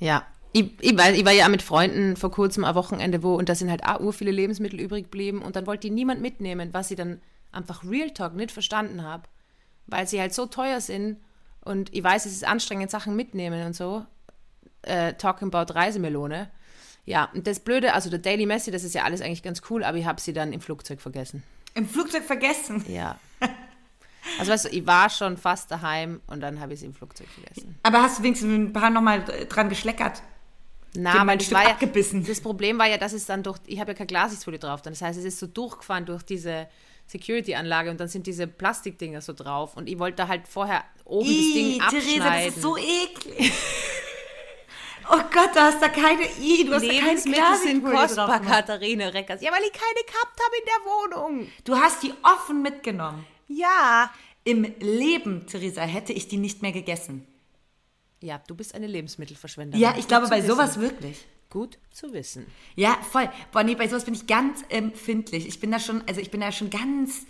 [0.00, 3.48] Ja, ich, ich, war, ich war ja mit Freunden vor kurzem am Wochenende wo und
[3.48, 6.70] da sind halt auch ur viele Lebensmittel übrig geblieben und dann wollte die niemand mitnehmen,
[6.72, 7.20] was ich dann
[7.52, 9.24] einfach Real Talk nicht verstanden habe,
[9.86, 11.18] weil sie halt so teuer sind
[11.64, 14.04] Und ich weiß, es ist anstrengend, Sachen mitnehmen und so.
[14.82, 16.50] Äh, talking about Reisemelone.
[17.04, 19.84] Ja, und das Blöde, also der Daily Messi, das ist ja alles eigentlich ganz cool,
[19.84, 21.42] aber ich habe sie dann im Flugzeug vergessen.
[21.74, 22.84] Im Flugzeug vergessen?
[22.88, 23.18] Ja.
[24.38, 27.28] Also weißt du, ich war schon fast daheim und dann habe ich sie im Flugzeug
[27.28, 27.78] vergessen.
[27.82, 30.22] Aber hast du wenigstens ein paar nochmal dran geschleckert?
[30.94, 32.24] Na, Dem weil ein das Stück ja, abgebissen.
[32.26, 34.92] das Problem war ja, dass es dann durch, ich habe ja keine Glasfolie drauf, dann
[34.92, 36.66] das heißt, es ist so durchgefahren durch diese
[37.06, 41.36] Security-Anlage und dann sind diese Plastikdinger so drauf und ich wollte halt vorher oben das
[41.36, 42.08] Ding abschneiden.
[42.08, 43.52] Theresa, das ist so eklig.
[45.10, 48.40] oh Gott, du hast da keine I, du hast da keine Lebensmittel sind kostbar.
[48.40, 49.40] Katharina Reckers.
[49.42, 51.52] Ja, weil ich keine gehabt habe in der Wohnung.
[51.64, 53.26] Du hast die offen mitgenommen.
[53.48, 54.10] Ja.
[54.44, 57.26] Im Leben, Theresa, hätte ich die nicht mehr gegessen.
[58.20, 59.80] Ja, du bist eine Lebensmittelverschwenderin.
[59.82, 60.48] Ja, ich Gut glaube bei wissen.
[60.48, 61.24] sowas wirklich.
[61.50, 62.46] Gut zu wissen.
[62.76, 63.28] Ja, voll.
[63.52, 65.46] Boah, nee, bei sowas bin ich ganz empfindlich.
[65.46, 67.26] Ich bin da schon, also ich bin da schon ganz.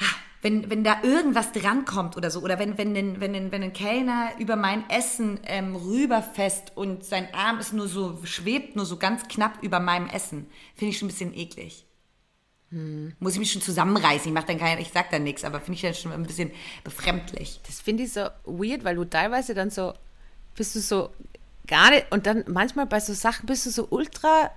[0.00, 0.06] Ha,
[0.42, 3.72] Wenn, wenn da irgendwas drankommt oder so, oder wenn, wenn, ein, wenn, ein, wenn ein
[3.72, 8.98] Kellner über mein Essen ähm, rüberfest und sein Arm ist nur so, schwebt nur so
[8.98, 11.86] ganz knapp über meinem Essen, finde ich schon ein bisschen eklig.
[13.20, 14.26] Muss ich mich schon zusammenreißen.
[14.28, 16.50] Ich mach dann kein, ich sag dann nichts, aber finde ich dann schon ein bisschen
[16.82, 17.60] befremdlich.
[17.66, 19.92] Das finde ich so weird, weil du teilweise dann so,
[20.56, 21.10] bist du so
[21.66, 24.50] gar nicht, und dann manchmal bei so Sachen bist du so ultra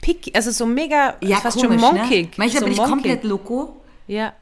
[0.00, 2.26] picky, also so mega, Ja, fast komisch, schon monkig.
[2.30, 2.34] ne?
[2.38, 2.92] Manchmal so bin ich monkig.
[2.94, 3.76] komplett loco.
[4.06, 4.32] Ja.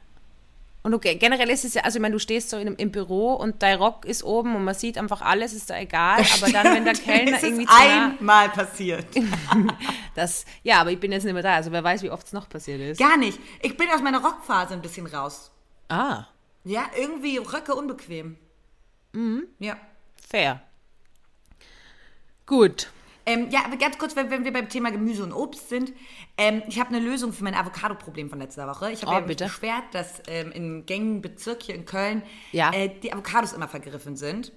[0.85, 3.33] Und okay, generell ist es ja, also ich meine, du stehst so in, im Büro
[3.33, 6.75] und dein Rock ist oben und man sieht einfach alles, ist da egal, aber dann,
[6.75, 9.07] wenn der Kellner irgendwie ist zu nah, einmal passiert.
[10.13, 12.33] das, ja, aber ich bin jetzt nicht mehr da, also wer weiß, wie oft es
[12.33, 12.99] noch passiert ist.
[12.99, 13.39] Gar nicht.
[13.63, 15.49] Ich bin aus meiner Rockphase ein bisschen raus.
[15.89, 16.25] Ah,
[16.63, 18.37] Ja, irgendwie Röcke unbequem.
[19.13, 19.47] Mhm.
[19.57, 19.77] Ja.
[20.29, 20.61] fair.
[22.45, 22.91] Gut.
[23.25, 25.93] Ähm, ja, aber ganz kurz, wenn, wenn wir beim Thema Gemüse und Obst sind.
[26.37, 28.91] Ähm, ich habe eine Lösung für mein Avocado-Problem von letzter Woche.
[28.91, 32.71] Ich habe Oh, ja mich beschwert, dass ähm, in gängigen Bezirk hier in Köln Ja.
[32.71, 34.51] äh, die Avocados immer vergriffen sind.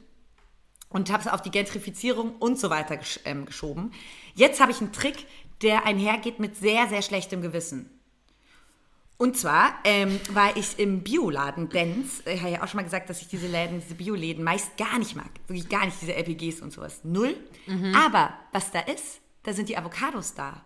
[0.90, 3.92] Und habe es auf die Gentrifizierung und so weiter gesch ähm, geschoben.
[4.34, 5.26] Jetzt habe ich einen Trick,
[5.62, 7.97] der einhergeht mit sehr, sehr schlechtem Gewissen.
[9.20, 12.22] Und zwar ähm, war ich im Bioladen Benz.
[12.24, 14.96] Ich habe ja auch schon mal gesagt, dass ich diese Läden, diese Bioläden meist gar
[14.98, 15.30] nicht mag.
[15.48, 17.00] Wirklich gar nicht, diese LPGs und sowas.
[17.02, 17.36] Null.
[17.96, 20.64] Aber was da ist, da sind die Avocados da.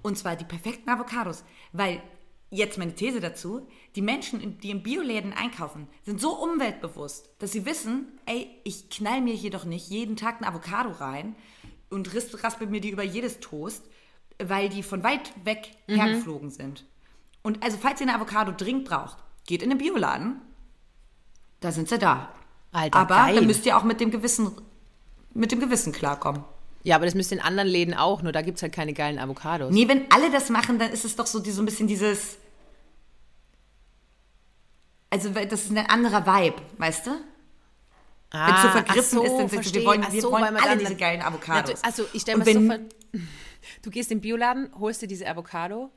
[0.00, 1.42] Und zwar die perfekten Avocados.
[1.72, 2.00] Weil,
[2.50, 7.66] jetzt meine These dazu, die Menschen, die in Bioläden einkaufen, sind so umweltbewusst, dass sie
[7.66, 11.34] wissen, ey, ich knall mir hier doch nicht jeden Tag ein Avocado rein
[11.90, 12.08] und
[12.44, 13.84] raspel mir die über jedes Toast,
[14.40, 16.84] weil die von weit weg hergeflogen sind.
[17.42, 20.40] Und also, falls ihr eine Avocado dringend braucht, geht in den Bioladen.
[21.60, 22.28] Da sind sie da.
[22.72, 23.34] Alter, Aber geil.
[23.36, 24.50] dann müsst ihr auch mit dem Gewissen,
[25.34, 26.44] mit dem Gewissen klarkommen.
[26.84, 29.18] Ja, aber das müsste in anderen Läden auch, nur da gibt es halt keine geilen
[29.18, 29.72] Avocados.
[29.72, 32.36] Nee, wenn alle das machen, dann ist es doch so, die, so ein bisschen dieses.
[35.10, 37.10] Also, das ist ein anderer Vibe, weißt du?
[38.30, 40.56] ah, Wenn es so vergriffen ach so, ist, dann sind wir wollen, wir so, wollen
[40.56, 41.80] alle diese geilen Avocados.
[41.80, 42.78] Natu- Also ich stelle mir so vor,
[43.82, 45.90] du gehst in den Bioladen, holst dir diese Avocado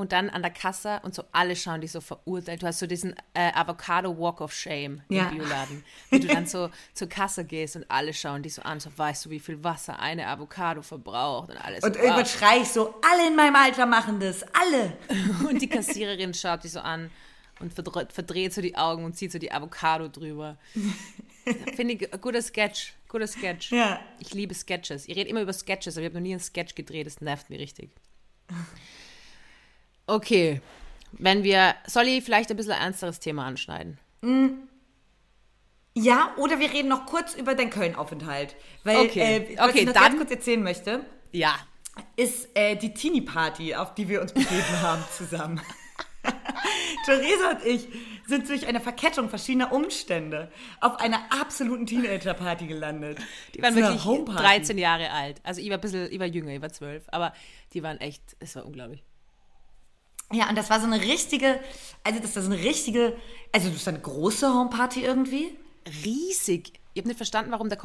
[0.00, 2.62] und dann an der Kasse und so alle schauen dich so verurteilt.
[2.62, 5.28] Du hast so diesen äh, Avocado Walk of Shame Ja.
[5.28, 5.84] im Bioladen.
[6.08, 9.26] Wie du dann so zur Kasse gehst und alle schauen dich so an, so weißt
[9.26, 11.84] du, wie viel Wasser eine Avocado verbraucht und alles.
[11.84, 12.26] Und so, irgendwann ah.
[12.26, 14.96] schrei ich so, alle in meinem Alter machen das, alle.
[15.48, 17.10] Und die Kassiererin schaut dich so an
[17.58, 20.56] und verdreht, verdreht so die Augen und zieht so die Avocado drüber.
[21.76, 22.94] Finde ich ein guter Sketch.
[23.08, 23.70] Guter Sketch.
[23.70, 24.00] Ja.
[24.18, 25.06] Ich liebe Sketches.
[25.06, 27.06] Ich rede immer über Sketches, aber ich habe noch nie einen Sketch gedreht.
[27.06, 27.90] Das nervt mich richtig.
[30.10, 30.60] Okay.
[31.12, 31.74] Wenn wir.
[31.86, 33.98] Soll ich vielleicht ein bisschen ein ernsteres Thema anschneiden?
[35.94, 38.54] Ja, oder wir reden noch kurz über deinen Köln-Aufenthalt.
[38.84, 39.20] Weil, Okay.
[39.52, 41.54] äh, was Okay, ich noch dann- ganz kurz erzählen möchte, Ja.
[42.16, 45.60] ist äh, die Teenie-Party, auf die wir uns begeben haben zusammen.
[47.06, 47.88] Theresa und ich
[48.26, 53.18] sind durch eine Verkettung verschiedener Umstände auf einer absoluten Teenager-Party gelandet.
[53.54, 54.42] Die waren wirklich Homeparty.
[54.42, 55.40] 13 Jahre alt.
[55.42, 57.04] Also ich war ein bisschen, ich war jünger, ich war 12.
[57.08, 57.32] Aber
[57.72, 59.02] die waren echt, es war unglaublich.
[60.32, 61.58] Ja, und das war so eine richtige,
[62.04, 63.16] also das so eine richtige,
[63.52, 65.56] also das war eine große Homeparty irgendwie.
[66.04, 66.72] riesig.
[66.94, 67.76] Ich habe nicht verstanden, warum da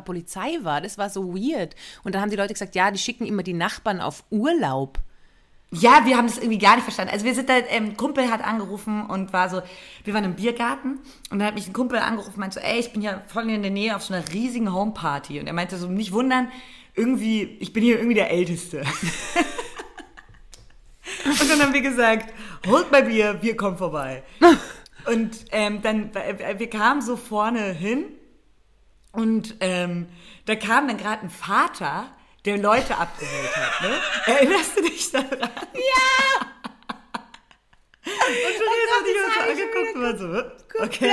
[0.00, 0.80] Polizei war.
[0.80, 1.74] Das war so weird.
[2.04, 4.98] Und dann haben die Leute gesagt, ja, die schicken immer die Nachbarn auf Urlaub.
[5.74, 7.12] Ja, wir haben das irgendwie gar nicht verstanden.
[7.12, 9.62] Also wir sind da, ähm, Kumpel hat angerufen und war so,
[10.04, 12.78] wir waren im Biergarten und dann hat mich ein Kumpel angerufen und meinte so, ey,
[12.78, 15.40] ich bin ja voll in der Nähe auf so einer riesigen Homeparty.
[15.40, 16.52] Und er meinte so, nicht wundern,
[16.94, 18.84] irgendwie, ich bin hier irgendwie der Älteste.
[21.24, 22.32] und dann haben wir gesagt,
[22.66, 24.22] holt mal Bier, wir kommen vorbei.
[25.04, 28.04] Und ähm, dann, äh, wir kamen so vorne hin
[29.12, 30.08] und ähm,
[30.46, 33.82] da kam dann gerade ein Vater, der Leute abgeholt hat.
[33.82, 34.00] Ne?
[34.26, 35.30] Erinnerst du dich daran?
[35.40, 36.46] Ja!
[38.04, 41.10] Und Theresa hat dich so angeguckt und war so, okay,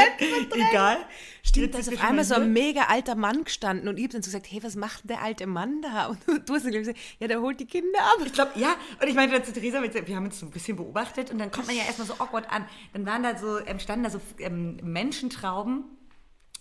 [0.69, 0.97] egal.
[1.43, 4.21] Stimmt, da ist auf einmal so ein mega alter Mann gestanden und ich habe dann
[4.21, 6.08] so gesagt, hey, was macht denn der alte Mann da?
[6.10, 8.17] Und du, du hast dann gesagt, ja, der holt die Kinder ab.
[8.25, 8.75] Ich glaube, ja.
[9.02, 11.52] Und ich meinte dann zu Theresa, wir haben uns so ein bisschen beobachtet und dann
[11.52, 12.65] kommt man ja erstmal so awkward an.
[12.93, 15.86] Dann waren da so, ähm, standen da so ähm, Menschentrauben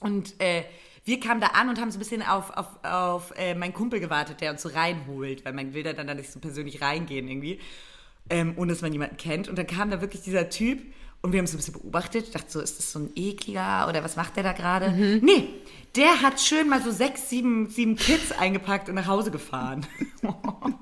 [0.01, 0.65] und äh,
[1.05, 3.99] wir kamen da an und haben so ein bisschen auf, auf, auf äh, meinen Kumpel
[3.99, 7.29] gewartet, der uns so reinholt, weil man will da dann da nicht so persönlich reingehen
[7.29, 7.61] irgendwie,
[8.31, 9.49] ähm, ohne dass man jemanden kennt.
[9.49, 10.83] Und dann kam da wirklich dieser Typ
[11.23, 12.27] und wir haben so ein bisschen beobachtet.
[12.27, 14.91] Ich dachte so, ist das so ein ekliger oder was macht der da gerade?
[14.91, 15.21] Mhm.
[15.23, 15.49] Nee,
[15.97, 19.87] der hat schön mal so sechs, sieben, sieben Kids eingepackt und nach Hause gefahren.
[20.23, 20.33] oh,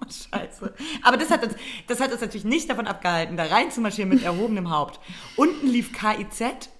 [0.04, 0.74] scheiße.
[1.02, 1.54] Aber das hat, uns,
[1.86, 5.00] das hat uns natürlich nicht davon abgehalten, da reinzumarschieren mit erhobenem Haupt.
[5.36, 6.70] Unten lief KIZ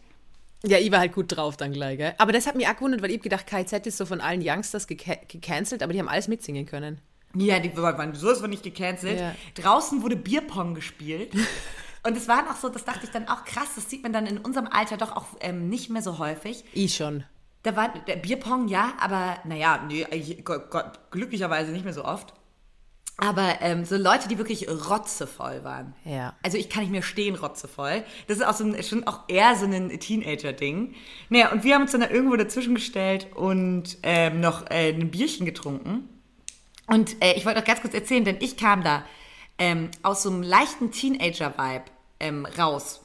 [0.64, 2.14] ja, ich war halt gut drauf dann gleich, gell?
[2.18, 4.86] Aber das hat mich auch gewundert, weil ich gedacht, KZ ist so von allen Youngsters
[4.86, 6.98] gecancelt, aber die haben alles mitsingen können.
[7.34, 9.20] Ja, die waren sowas von nicht gecancelt.
[9.20, 9.34] Ja.
[9.54, 11.32] Draußen wurde Bierpong gespielt.
[12.06, 14.26] Und es war noch so, das dachte ich dann auch krass, das sieht man dann
[14.26, 16.64] in unserem Alter doch auch ähm, nicht mehr so häufig.
[16.72, 17.24] Ich schon.
[17.64, 20.06] Da war der Bierpong, ja, aber naja, nee,
[21.10, 22.32] glücklicherweise nicht mehr so oft.
[23.16, 25.94] Aber ähm, so Leute, die wirklich rotzevoll waren.
[26.04, 26.34] Ja.
[26.44, 28.04] Also ich kann nicht mehr stehen rotzevoll.
[28.28, 30.94] Das ist auch so ein, schon auch eher so ein Teenager-Ding.
[31.30, 35.10] Naja, und wir haben uns dann da irgendwo dazwischen gestellt und ähm, noch äh, ein
[35.10, 36.08] Bierchen getrunken.
[36.86, 39.04] Und äh, ich wollte noch ganz kurz erzählen, denn ich kam da
[39.58, 43.02] ähm, aus so einem leichten Teenager-Vibe ähm, raus.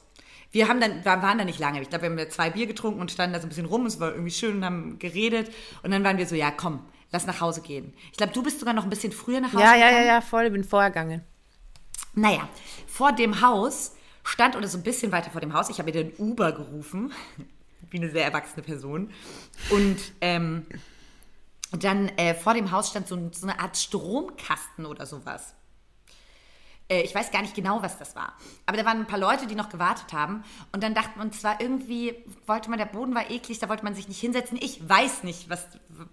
[0.50, 1.80] Wir haben dann, waren da nicht lange.
[1.80, 3.86] Ich glaube, wir haben zwei Bier getrunken und standen da so ein bisschen rum.
[3.86, 5.50] Es war irgendwie schön und haben geredet.
[5.82, 7.94] Und dann waren wir so, ja, komm, lass nach Hause gehen.
[8.10, 9.94] Ich glaube, du bist sogar noch ein bisschen früher nach Hause ja, gegangen.
[9.94, 11.22] Ja, ja, ja, voll, ich bin vorher gegangen.
[12.14, 12.46] Naja,
[12.86, 13.94] vor dem Haus
[14.24, 17.12] stand, oder so ein bisschen weiter vor dem Haus, ich habe mir den Uber gerufen,
[17.90, 19.10] wie eine sehr erwachsene Person.
[19.70, 20.66] Und ähm,
[21.72, 25.54] dann äh, vor dem Haus stand so, so eine Art Stromkasten oder sowas.
[26.92, 28.34] Äh, ich weiß gar nicht genau, was das war.
[28.66, 30.44] Aber da waren ein paar Leute, die noch gewartet haben.
[30.72, 32.14] Und dann dachte man zwar irgendwie,
[32.46, 34.58] wollte man, der Boden war eklig, da wollte man sich nicht hinsetzen.
[34.60, 35.66] Ich weiß nicht, was,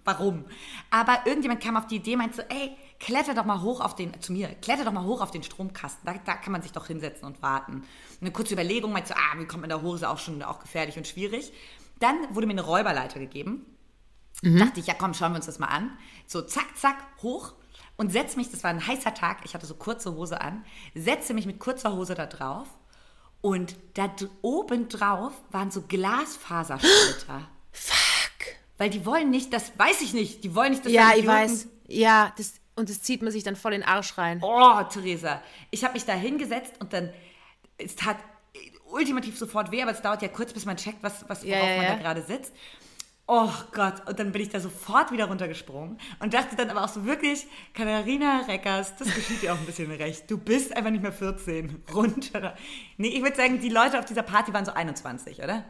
[0.04, 0.44] warum.
[0.90, 4.18] Aber irgendjemand kam auf die Idee, meinte so, ey, kletter doch mal hoch auf den,
[4.20, 6.06] zu mir, kletter doch mal hoch auf den Stromkasten.
[6.06, 7.74] Da, da kann man sich doch hinsetzen und warten.
[7.74, 7.86] Und
[8.22, 10.60] eine kurze Überlegung, meinte so, ah, wie kommt man da hoch, ist auch schon auch
[10.60, 11.52] gefährlich und schwierig.
[11.98, 13.66] Dann wurde mir eine Räuberleiter gegeben.
[14.42, 14.58] Mhm.
[14.58, 15.90] Dachte ich, ja komm, schauen wir uns das mal an.
[16.26, 17.52] So, zack, zack, hoch
[18.00, 21.34] und setze mich, das war ein heißer Tag, ich hatte so kurze Hose an, setze
[21.34, 22.66] mich mit kurzer Hose da drauf
[23.42, 24.10] und da
[24.40, 27.46] oben drauf waren so Glasfasersplitter.
[27.72, 28.56] Fuck.
[28.78, 31.68] Weil die wollen nicht, das weiß ich nicht, die wollen nicht, dass Ja, ich weiß.
[31.88, 34.40] Ja, das, und das zieht man sich dann voll in den Arsch rein.
[34.42, 35.42] Oh, Theresa.
[35.70, 37.12] Ich habe mich da hingesetzt und dann,
[37.76, 38.16] es tat
[38.90, 41.70] ultimativ sofort weh, aber es dauert ja kurz, bis man checkt, was, was worauf ja,
[41.70, 42.54] ja, man da gerade sitzt
[43.30, 46.88] oh Gott, und dann bin ich da sofort wieder runtergesprungen und dachte dann aber auch
[46.88, 50.28] so wirklich, Katharina Reckers, das geschieht dir auch ein bisschen recht.
[50.28, 51.84] Du bist einfach nicht mehr 14.
[51.94, 52.56] Runter.
[52.96, 55.64] Nee, ich würde sagen, die Leute auf dieser Party waren so 21, oder?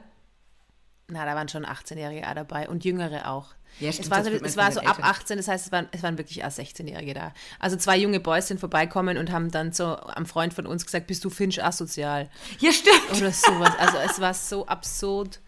[1.08, 3.48] Na, da waren schon 18-Jährige dabei und Jüngere auch.
[3.78, 6.02] Ja, stimmt, es war so, es war so ab 18, das heißt, es waren, es
[6.02, 7.34] waren wirklich erst 16-Jährige da.
[7.58, 11.08] Also zwei junge Boys sind vorbeikommen und haben dann so am Freund von uns gesagt,
[11.08, 12.30] bist du Finch asozial?
[12.58, 13.10] Ja, stimmt.
[13.10, 13.72] Oder sowas.
[13.78, 15.40] Also es war so absurd.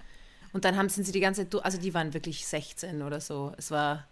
[0.53, 3.53] Und dann haben sind sie die ganze Zeit, also die waren wirklich 16 oder so.
[3.57, 4.07] Es war.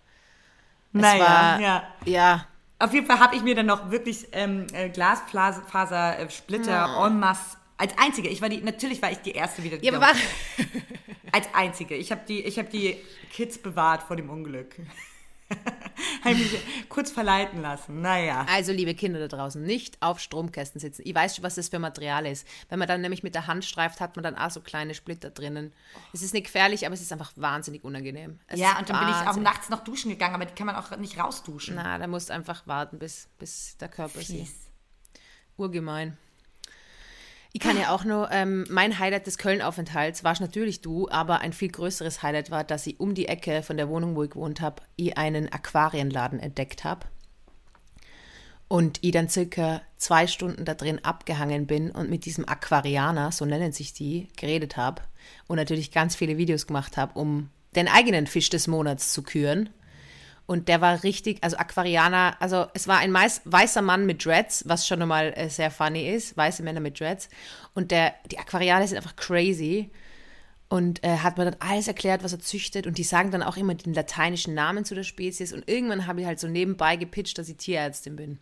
[0.93, 1.83] Es naja, war, ja.
[2.05, 2.47] Ja.
[2.79, 7.07] Auf jeden Fall habe ich mir dann noch wirklich ähm, äh, Glasfaser-Splitter ja.
[7.07, 8.29] en masse als einzige.
[8.29, 9.83] Ich war die, natürlich war ich die erste wieder.
[9.83, 10.15] Ja, aber war
[11.33, 11.95] als einzige.
[11.95, 12.97] Ich habe die, hab die
[13.33, 14.77] Kids bewahrt vor dem Unglück.
[16.25, 16.57] habe mich
[16.89, 18.01] kurz verleiten lassen.
[18.01, 18.47] Naja.
[18.49, 21.03] Also, liebe Kinder da draußen, nicht auf Stromkästen sitzen.
[21.05, 22.47] Ich weiß schon, was das für Material ist.
[22.69, 25.31] Wenn man dann nämlich mit der Hand streift, hat man dann auch so kleine Splitter
[25.31, 25.73] drinnen.
[26.13, 28.39] Es ist nicht gefährlich, aber es ist einfach wahnsinnig unangenehm.
[28.47, 30.77] Es ja, und dann bin ich auch nachts noch duschen gegangen, aber die kann man
[30.77, 31.75] auch nicht rausduschen.
[31.77, 34.49] Na, da musst du einfach warten, bis, bis der Körper sie.
[35.57, 36.17] Urgemein.
[37.53, 41.53] Ich kann ja auch nur, ähm, mein Highlight des Köln-Aufenthalts warst natürlich du, aber ein
[41.53, 44.61] viel größeres Highlight war, dass ich um die Ecke von der Wohnung, wo ich gewohnt
[44.61, 47.07] habe, ich einen Aquarienladen entdeckt habe.
[48.69, 53.45] Und ich dann circa zwei Stunden da drin abgehangen bin und mit diesem Aquarianer, so
[53.45, 55.03] nennen sich die, geredet habe.
[55.49, 59.71] Und natürlich ganz viele Videos gemacht habe, um den eigenen Fisch des Monats zu küren.
[60.51, 64.85] Und der war richtig, also Aquarianer, also es war ein weißer Mann mit Dreads, was
[64.85, 67.29] schon nochmal äh, sehr funny ist, weiße Männer mit Dreads.
[67.73, 69.91] Und der, die Aquarianer sind einfach crazy.
[70.69, 72.89] Und äh, hat mir dann alles erklärt, was er züchtet.
[72.89, 75.53] Und die sagen dann auch immer den lateinischen Namen zu der Spezies.
[75.53, 78.41] Und irgendwann habe ich halt so nebenbei gepitcht, dass ich Tierärztin bin.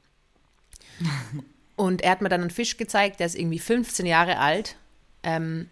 [1.77, 4.77] und er hat mir dann einen Fisch gezeigt, der ist irgendwie 15 Jahre alt
[5.25, 5.69] ähm,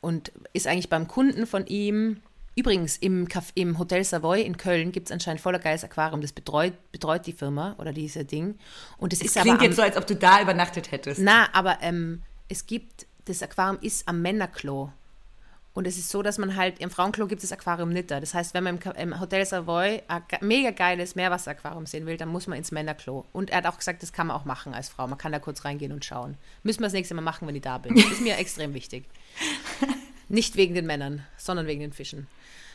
[0.00, 2.22] und ist eigentlich beim Kunden von ihm
[2.58, 6.22] Übrigens, im, Caf im Hotel Savoy in Köln gibt es anscheinend voller geiles Aquarium.
[6.22, 8.58] Das betreut, betreut die Firma oder diese Ding.
[8.96, 11.20] Und es, es ist klingt aber jetzt so, als ob du da übernachtet hättest.
[11.20, 14.92] Na, aber ähm, es gibt das Aquarium ist am Männerklo.
[15.74, 18.18] Und es ist so, dass man halt, im Frauenklo gibt es das Aquarium nicht da.
[18.18, 22.30] Das heißt, wenn man im, im Hotel Savoy ein mega geiles Meerwasseraquarium sehen will, dann
[22.30, 23.26] muss man ins Männerklo.
[23.34, 25.06] Und er hat auch gesagt, das kann man auch machen als Frau.
[25.06, 26.38] Man kann da kurz reingehen und schauen.
[26.62, 27.94] Müssen wir das nächste Mal machen, wenn ich da bin.
[27.94, 29.04] Das ist mir extrem wichtig.
[30.28, 32.26] Nicht wegen den Männern, sondern wegen den Fischen.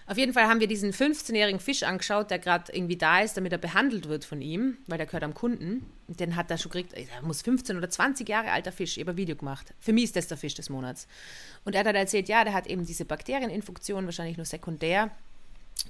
[0.08, 3.52] Auf jeden Fall haben wir diesen 15-jährigen Fisch angeschaut, der gerade irgendwie da ist, damit
[3.52, 5.86] er behandelt wird von ihm, weil der gehört am Kunden.
[6.08, 9.04] Und Den hat er schon gekriegt, der muss 15 oder 20 Jahre alter Fisch, ich
[9.04, 9.74] habe ein Video gemacht.
[9.80, 11.08] Für mich ist das der Fisch des Monats.
[11.64, 15.12] Und er hat halt erzählt, ja, der hat eben diese Bakterieninfektion, wahrscheinlich nur sekundär.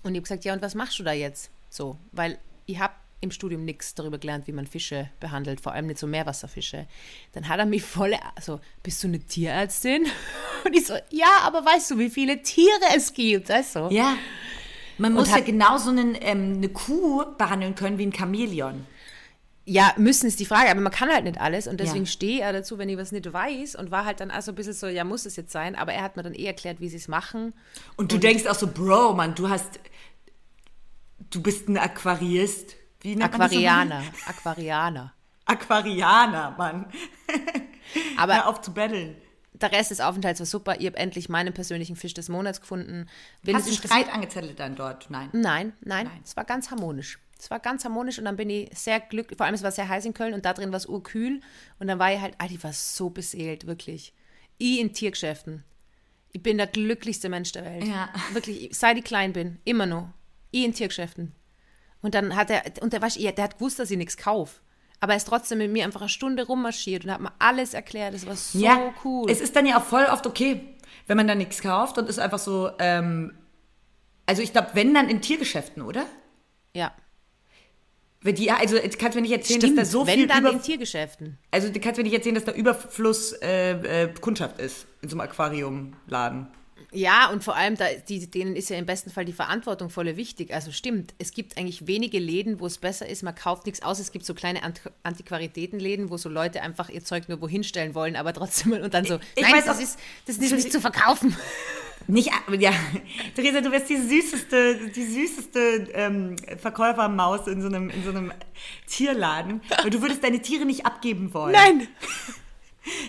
[0.03, 1.49] Und ich habe gesagt, ja, und was machst du da jetzt?
[1.69, 5.85] So, weil ich habe im Studium nichts darüber gelernt, wie man Fische behandelt, vor allem
[5.85, 6.87] nicht so Meerwasserfische.
[7.33, 10.05] Dann hat er mich voll, also, bist du eine Tierärztin?
[10.65, 13.49] Und ich so, ja, aber weißt du, wie viele Tiere es gibt?
[13.49, 13.87] Weißt du?
[13.91, 14.17] Ja.
[14.97, 18.85] Man muss ja genauso einen, ähm, eine Kuh behandeln können wie ein Chamäleon.
[19.65, 22.11] Ja, müssen ist die Frage, aber man kann halt nicht alles und deswegen Ja.
[22.11, 24.73] stehe er dazu, wenn ich was nicht weiß und war halt dann also ein bisschen
[24.73, 26.97] so, ja, muss es jetzt sein, aber er hat mir dann eh erklärt, wie sie
[26.97, 27.53] es machen.
[27.95, 29.79] Und du denkst auch so, Bro, Mann, du hast,
[31.29, 32.75] du bist ein Aquarist.
[33.01, 33.51] Wie nennt man das?
[33.51, 35.13] Aquarianer, Aquarianer.
[35.45, 36.85] Aquarianer, Mann.
[38.17, 39.15] Aber Hör auf zu betteln.
[39.53, 40.79] der Rest des Aufenthalts war super.
[40.79, 43.07] Ich habe endlich meinen persönlichen Fisch des Monats gefunden.
[43.43, 45.09] Wenn Hast du Streit angezettelt dann dort?
[45.09, 45.29] Nein.
[45.33, 46.21] Nein, nein, Nein.
[46.23, 47.19] Es war ganz harmonisch.
[47.37, 49.35] Es war ganz harmonisch und dann bin ich sehr glücklich.
[49.37, 51.41] Vor allem, es war sehr heiß in Köln und da drin war es urkühl.
[51.79, 54.13] Und dann war ich halt, ah, die war so beseelt, wirklich.
[54.59, 55.63] Ich in Tiergeschäften.
[56.33, 57.83] Ich bin der glücklichste Mensch der Welt.
[57.83, 58.09] Ja.
[58.33, 60.09] Wirklich, seit ich klein bin, immer noch.
[60.51, 61.33] Ich in Tiergeschäften.
[62.01, 64.59] Und dann hat er, und der, weißt, du, der hat gewusst, dass ich nichts kaufe.
[64.99, 68.13] Aber er ist trotzdem mit mir einfach eine Stunde rummarschiert und hat mir alles erklärt.
[68.13, 69.29] Das war so ja, cool.
[69.29, 70.75] Es ist dann ja auch voll oft okay,
[71.07, 73.33] wenn man dann nichts kauft und ist einfach so, ähm,
[74.25, 76.05] also ich glaube, wenn dann in Tiergeschäften, oder?
[76.73, 76.93] ja.
[78.23, 80.27] Weil die, also jetzt kannst du mir nicht erzählen, Stimmt, dass da so wenn viel
[80.27, 81.39] dann über, in Tiergeschäften.
[81.49, 85.15] also du kannst mir nicht erzählen, dass da Überfluss äh, äh, Kundschaft ist in so
[85.15, 86.47] einem Aquariumladen.
[86.91, 90.15] Ja, und vor allem, da, die, denen ist ja im besten Fall die Verantwortung voll
[90.17, 90.53] wichtig.
[90.53, 93.99] Also stimmt, es gibt eigentlich wenige Läden, wo es besser ist, man kauft nichts aus.
[93.99, 97.95] Es gibt so kleine Ant Antiquaritätenläden, wo so Leute einfach ihr Zeug nur wohin stellen
[97.95, 100.71] wollen, aber trotzdem und dann so, Ich nein, weiß das, auch- ist, das ist nicht
[100.71, 101.35] zu verkaufen.
[102.07, 102.73] Nicht, ja,
[103.35, 108.33] Theresa, du wärst die süßeste, die süßeste ähm, Verkäufermaus in so, einem, in so einem
[108.87, 109.61] Tierladen.
[109.83, 111.51] Weil du würdest deine Tiere nicht abgeben wollen.
[111.51, 111.87] Nein.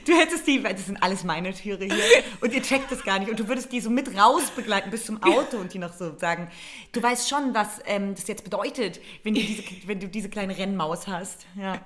[0.04, 2.04] Du hättest die, weil das sind alles meine Tiere hier
[2.40, 5.06] und ihr checkt das gar nicht und du würdest die so mit raus begleiten bis
[5.06, 6.50] zum Auto und die noch so sagen,
[6.92, 10.56] du weißt schon, was ähm, das jetzt bedeutet, wenn du diese, wenn du diese kleine
[10.58, 11.46] Rennmaus hast.
[11.56, 11.80] Ja.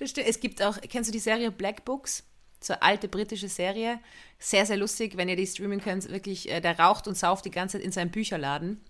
[0.00, 2.24] Es gibt auch, kennst du die Serie Black Books?
[2.60, 4.00] So eine alte britische Serie.
[4.38, 6.10] Sehr, sehr lustig, wenn ihr die streamen könnt.
[6.10, 8.80] Wirklich, äh, der raucht und sauft die ganze Zeit in seinem Bücherladen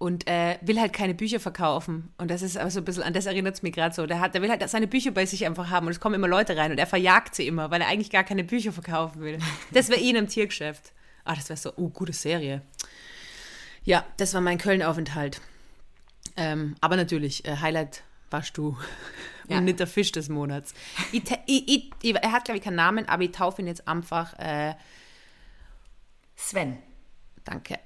[0.00, 2.10] und äh, will halt keine Bücher verkaufen.
[2.16, 4.06] Und das ist aber so ein bisschen, an das erinnert es mich gerade so.
[4.06, 6.26] Der, hat, der will halt seine Bücher bei sich einfach haben und es kommen immer
[6.26, 9.38] Leute rein und er verjagt sie immer, weil er eigentlich gar keine Bücher verkaufen will.
[9.72, 10.94] Das wäre ihn im Tiergeschäft.
[11.24, 12.62] Ah, das wäre so, oh, gute Serie.
[13.84, 15.42] Ja, das war mein Köln-Aufenthalt.
[16.38, 18.78] Ähm, aber natürlich, äh, Highlight warst du
[19.48, 19.58] Ja.
[19.58, 20.72] und nicht der Fisch des Monats.
[21.12, 24.32] Ich, ich, ich, er hat, glaube ich, keinen Namen, aber ich taufe ihn jetzt einfach.
[24.38, 24.76] Äh,
[26.36, 26.78] Sven.
[27.44, 27.78] danke,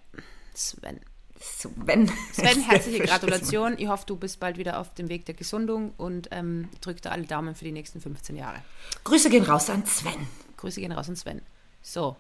[0.54, 1.00] Sven.
[1.44, 2.10] Sven.
[2.32, 3.74] Sven, herzliche Gratulation.
[3.78, 7.10] Ich hoffe, du bist bald wieder auf dem Weg der Gesundung und ähm, drück da
[7.10, 8.62] alle Daumen für die nächsten 15 Jahre.
[9.04, 10.26] Grüße gehen raus an Sven.
[10.56, 11.42] Grüße gehen raus an Sven.
[11.82, 12.16] So,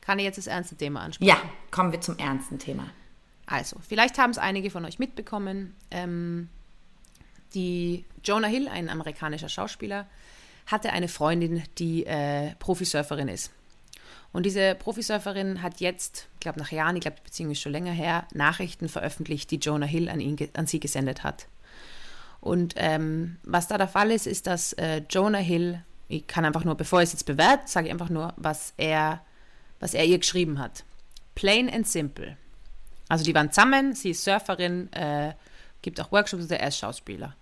[0.00, 1.28] kann ich jetzt das ernste Thema ansprechen?
[1.28, 1.40] Ja,
[1.70, 2.90] kommen wir zum ernsten Thema.
[3.46, 5.74] Also, vielleicht haben es einige von euch mitbekommen.
[5.90, 6.48] Ähm,
[7.54, 10.06] die Jonah Hill, ein amerikanischer Schauspieler,
[10.66, 13.52] hatte eine Freundin, die äh, Profisurferin ist.
[14.32, 17.72] Und diese Profisurferin hat jetzt, ich glaube nach Jahren, ich glaube die Beziehung ist schon
[17.72, 21.48] länger her, Nachrichten veröffentlicht, die Jonah Hill an, ihn, an sie gesendet hat.
[22.40, 26.64] Und ähm, was da der Fall ist, ist, dass äh, Jonah Hill, ich kann einfach
[26.64, 29.22] nur, bevor ich es jetzt bewerte, sage ich einfach nur, was er,
[29.80, 30.84] was er ihr geschrieben hat.
[31.34, 32.36] Plain and simple.
[33.08, 35.32] Also die waren zusammen, sie ist Surferin, äh,
[35.82, 37.34] gibt auch Workshops und er ist Schauspieler.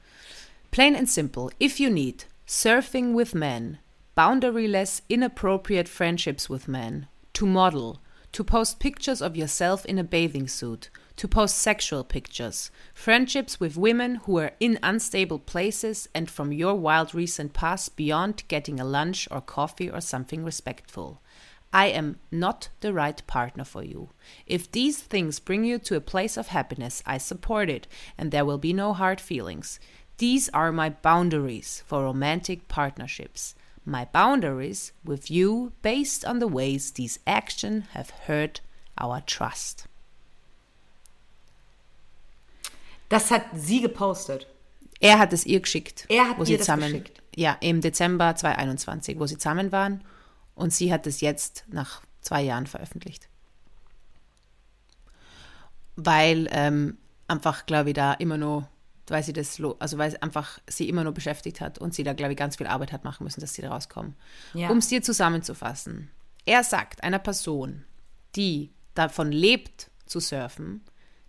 [0.71, 3.79] Plain and simple, if you need surfing with men,
[4.17, 8.01] boundaryless, inappropriate friendships with men, to model,
[8.33, 13.77] to post pictures of yourself in a bathing suit, to post sexual pictures, friendships with
[13.77, 18.85] women who are in unstable places and from your wild recent past beyond getting a
[18.85, 21.21] lunch or coffee or something respectful.
[21.73, 24.11] I am not the right partner for you.
[24.47, 27.87] If these things bring you to a place of happiness, I support it,
[28.17, 29.79] and there will be no hard feelings.
[30.17, 33.55] These are my boundaries for romantic partnerships.
[33.89, 38.61] My boundaries with you based on the ways these actions have hurt
[39.01, 39.89] our trust.
[43.09, 44.49] Das hat sie gepostet.
[44.99, 46.05] Er hat es ihr geschickt.
[46.09, 47.23] Er hat wo ihr sie das zusammen, geschickt?
[47.37, 50.03] Ja, im Dezember 2021, wo sie zusammen waren.
[50.57, 53.29] Und sie hat es jetzt nach zwei Jahren veröffentlicht.
[55.95, 58.69] Weil ähm, einfach, glaube ich, da immer nur,
[59.11, 62.33] weil sie das, also weil einfach sie immer nur beschäftigt hat und sie da, glaube
[62.33, 64.17] ich, ganz viel Arbeit hat machen müssen, dass sie da rauskommen.
[64.55, 64.71] Ja.
[64.71, 66.11] Um es dir zusammenzufassen.
[66.45, 67.85] Er sagt einer Person,
[68.35, 70.83] die davon lebt zu surfen,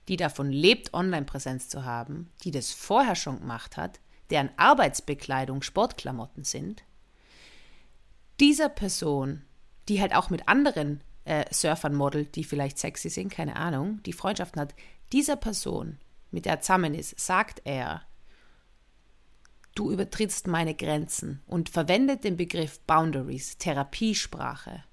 [0.07, 3.99] die davon lebt, Online-Präsenz zu haben, die das vorher schon gemacht hat,
[4.29, 6.83] deren Arbeitsbekleidung Sportklamotten sind,
[8.39, 9.43] dieser Person,
[9.89, 14.13] die halt auch mit anderen äh, Surfern modelt, die vielleicht sexy sind, keine Ahnung, die
[14.13, 14.75] Freundschaften hat,
[15.11, 15.97] dieser Person,
[16.31, 18.01] mit der er zusammen ist, sagt er,
[19.75, 24.83] du übertrittst meine Grenzen und verwendet den Begriff Boundaries, Therapiesprache,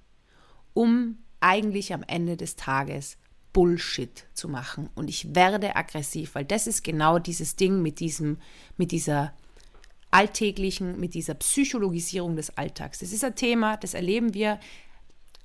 [0.75, 3.19] um eigentlich am Ende des Tages
[3.53, 4.91] Bullshit zu machen.
[4.95, 8.39] Und ich werde aggressiv, weil das ist genau dieses Ding mit diesem,
[8.77, 9.33] mit dieser
[10.11, 12.99] alltäglichen, mit dieser Psychologisierung des Alltags.
[12.99, 14.61] Das ist ein Thema, das erleben wir.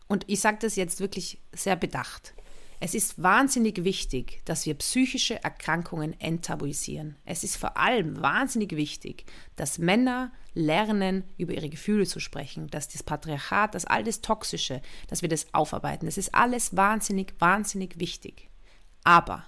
[0.07, 2.33] Und ich sage das jetzt wirklich sehr bedacht.
[2.81, 7.17] Es ist wahnsinnig wichtig, dass wir psychische Erkrankungen enttabuisieren.
[7.25, 9.25] Es ist vor allem wahnsinnig wichtig,
[9.57, 14.81] dass Männer lernen, über ihre Gefühle zu sprechen, dass das Patriarchat, das all das Toxische,
[15.07, 16.05] dass wir das aufarbeiten.
[16.05, 18.49] Das ist alles wahnsinnig, wahnsinnig wichtig.
[19.03, 19.45] Aber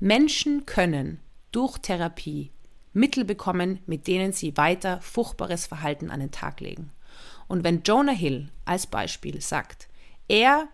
[0.00, 1.20] Menschen können
[1.52, 2.50] durch Therapie
[2.92, 6.90] Mittel bekommen, mit denen sie weiter furchtbares Verhalten an den Tag legen.
[7.46, 9.88] Und wenn Jonah Hill als Beispiel sagt,
[10.28, 10.68] er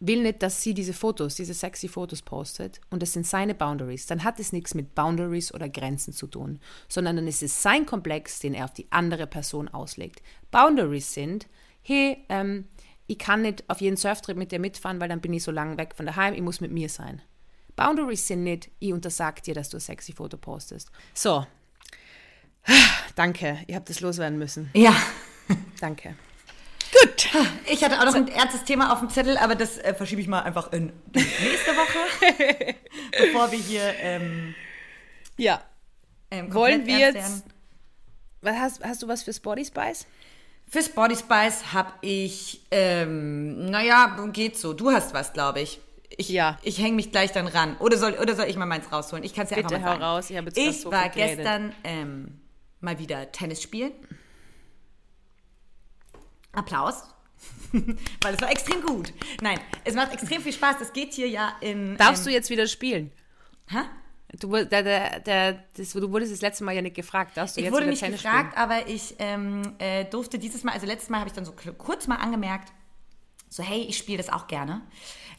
[0.00, 4.06] will nicht, dass sie diese Fotos, diese sexy Fotos postet und das sind seine Boundaries,
[4.06, 7.86] dann hat es nichts mit Boundaries oder Grenzen zu tun, sondern dann ist es sein
[7.86, 10.22] Komplex, den er auf die andere Person auslegt.
[10.50, 11.48] Boundaries sind,
[11.82, 12.66] hey, ähm,
[13.06, 15.78] ich kann nicht auf jeden Surftrip mit dir mitfahren, weil dann bin ich so lange
[15.78, 17.22] weg von daheim, ich muss mit mir sein.
[17.74, 20.90] Boundaries sind nicht, ich untersag dir, dass du ein sexy Foto postest.
[21.14, 21.46] So.
[23.14, 24.70] Danke, ihr habt es loswerden müssen.
[24.74, 24.94] Ja.
[25.80, 26.16] Danke.
[27.70, 30.28] Ich hatte auch noch ein ernstes Thema auf dem Zettel, aber das äh, verschiebe ich
[30.28, 32.74] mal einfach in die nächste Woche,
[33.18, 33.94] bevor wir hier.
[34.00, 34.54] Ähm,
[35.36, 35.60] ja.
[36.30, 37.44] Ähm, Wollen wir jetzt.
[38.40, 40.06] Was hast, hast du was für Body Spice?
[40.70, 44.74] Fürs Body Spice habe ich, ähm, naja, geht so.
[44.74, 45.80] Du hast was, glaube ich.
[46.16, 46.58] Ich, ja.
[46.62, 47.76] ich hänge mich gleich dann ran.
[47.78, 49.24] Oder soll, oder soll ich mal meins rausholen?
[49.24, 50.02] Ich kann es ja Bitte einfach mal sagen.
[50.02, 50.30] raus.
[50.30, 52.40] Ich, jetzt ich so war gestern ähm,
[52.80, 53.92] mal wieder Tennis spielen.
[56.52, 57.04] Applaus.
[57.72, 59.12] Weil es war extrem gut.
[59.40, 60.76] Nein, es macht extrem viel Spaß.
[60.80, 61.96] Es geht hier ja in.
[61.96, 63.12] Darfst ähm, du jetzt wieder spielen?
[63.68, 63.80] Hä?
[64.38, 67.36] Du, der, der, der, das, du wurdest das letzte Mal ja nicht gefragt.
[67.36, 68.62] Darfst du ich jetzt wurde nicht Tennis gefragt, spielen?
[68.62, 72.06] aber ich ähm, äh, durfte dieses Mal, also letztes Mal habe ich dann so kurz
[72.06, 72.72] mal angemerkt,
[73.48, 74.82] so hey, ich spiele das auch gerne.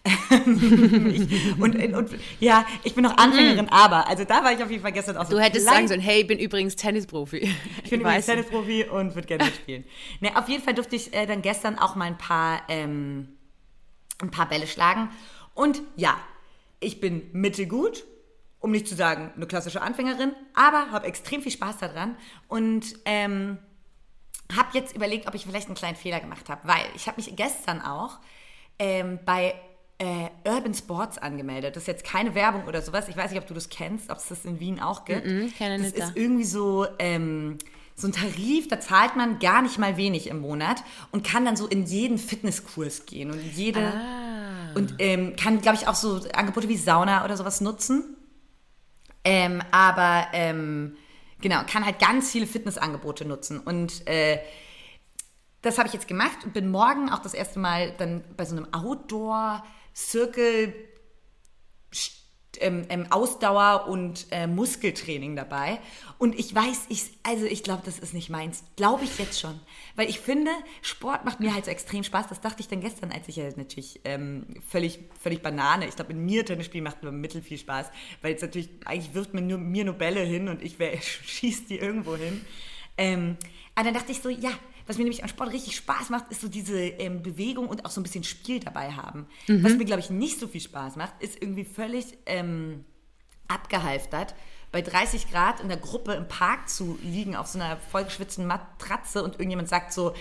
[1.59, 3.69] und, und, ja, ich bin noch Anfängerin, mm.
[3.69, 5.31] aber, also da war ich auf jeden Fall gestern auch so.
[5.31, 7.53] Du hättest sagen sollen, hey, ich bin übrigens Tennisprofi.
[7.83, 9.83] Ich bin übrigens Tennisprofi und würde gerne mitspielen.
[10.21, 13.29] ne, auf jeden Fall durfte ich äh, dann gestern auch mal ein paar, ähm,
[14.21, 15.09] ein paar Bälle schlagen.
[15.53, 16.17] Und ja,
[16.79, 18.05] ich bin mittelgut,
[18.59, 22.15] um nicht zu sagen eine klassische Anfängerin, aber habe extrem viel Spaß daran
[22.47, 23.57] und ähm,
[24.55, 27.35] habe jetzt überlegt, ob ich vielleicht einen kleinen Fehler gemacht habe, weil ich habe mich
[27.35, 28.19] gestern auch
[28.79, 29.53] ähm, bei
[29.99, 31.75] äh, Urban Sports angemeldet.
[31.75, 33.09] Das ist jetzt keine Werbung oder sowas.
[33.09, 35.25] Ich weiß nicht, ob du das kennst, ob es das in Wien auch gibt.
[35.25, 36.11] Mm -mm, das ist da.
[36.15, 37.57] irgendwie so, ähm,
[37.95, 41.57] so ein Tarif, da zahlt man gar nicht mal wenig im Monat und kann dann
[41.57, 44.73] so in jeden Fitnesskurs gehen und jede ah.
[44.75, 48.15] und ähm, kann, glaube ich, auch so Angebote wie Sauna oder sowas nutzen.
[49.25, 50.95] Ähm, aber ähm,
[51.41, 54.39] genau, kann halt ganz viele Fitnessangebote nutzen und äh,
[55.61, 58.55] das habe ich jetzt gemacht und bin morgen auch das erste Mal dann bei so
[58.55, 59.61] einem Outdoor-
[59.99, 60.73] Circle
[62.59, 65.79] ähm, ähm, Ausdauer und äh, Muskeltraining dabei.
[66.17, 68.63] Und ich weiß, ich, also ich glaube, das ist nicht meins.
[68.75, 69.59] Glaube ich jetzt schon.
[69.95, 72.27] Weil ich finde, Sport macht mir halt so extrem Spaß.
[72.27, 75.87] Das dachte ich dann gestern, als ich ja natürlich ähm, völlig, völlig Banane.
[75.87, 77.91] Ich glaube, in mir Tennisspiel macht nur mittel viel Spaß.
[78.21, 80.77] Weil es natürlich, eigentlich wirft man nur, mir nur Bälle hin und ich
[81.25, 82.45] schießt die irgendwo hin.
[82.97, 83.37] Ähm,
[83.75, 84.51] aber dann dachte ich so, ja,
[84.89, 87.91] was mir nämlich am Sport richtig Spaß macht, ist so diese ähm, Bewegung und auch
[87.91, 89.27] so ein bisschen Spiel dabei haben.
[89.47, 89.63] Mhm.
[89.63, 92.83] Was mir, glaube ich, nicht so viel Spaß macht, ist irgendwie völlig ähm,
[93.47, 94.33] abgehalftert,
[94.71, 99.23] bei 30 Grad in der Gruppe im Park zu liegen auf so einer vollgeschwitzten Matratze
[99.23, 100.15] und irgendjemand sagt so,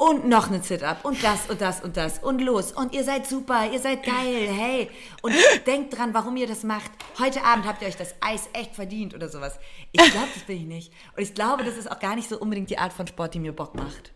[0.00, 3.26] und noch eine Sit-Up und das und das und das und los und ihr seid
[3.26, 4.90] super, ihr seid geil, hey.
[5.20, 5.34] Und
[5.66, 6.90] denkt dran, warum ihr das macht.
[7.18, 9.58] Heute Abend habt ihr euch das Eis echt verdient oder sowas.
[9.92, 10.92] Ich glaube, das bin ich nicht.
[11.14, 13.40] Und ich glaube, das ist auch gar nicht so unbedingt die Art von Sport, die
[13.40, 14.12] mir Bock macht.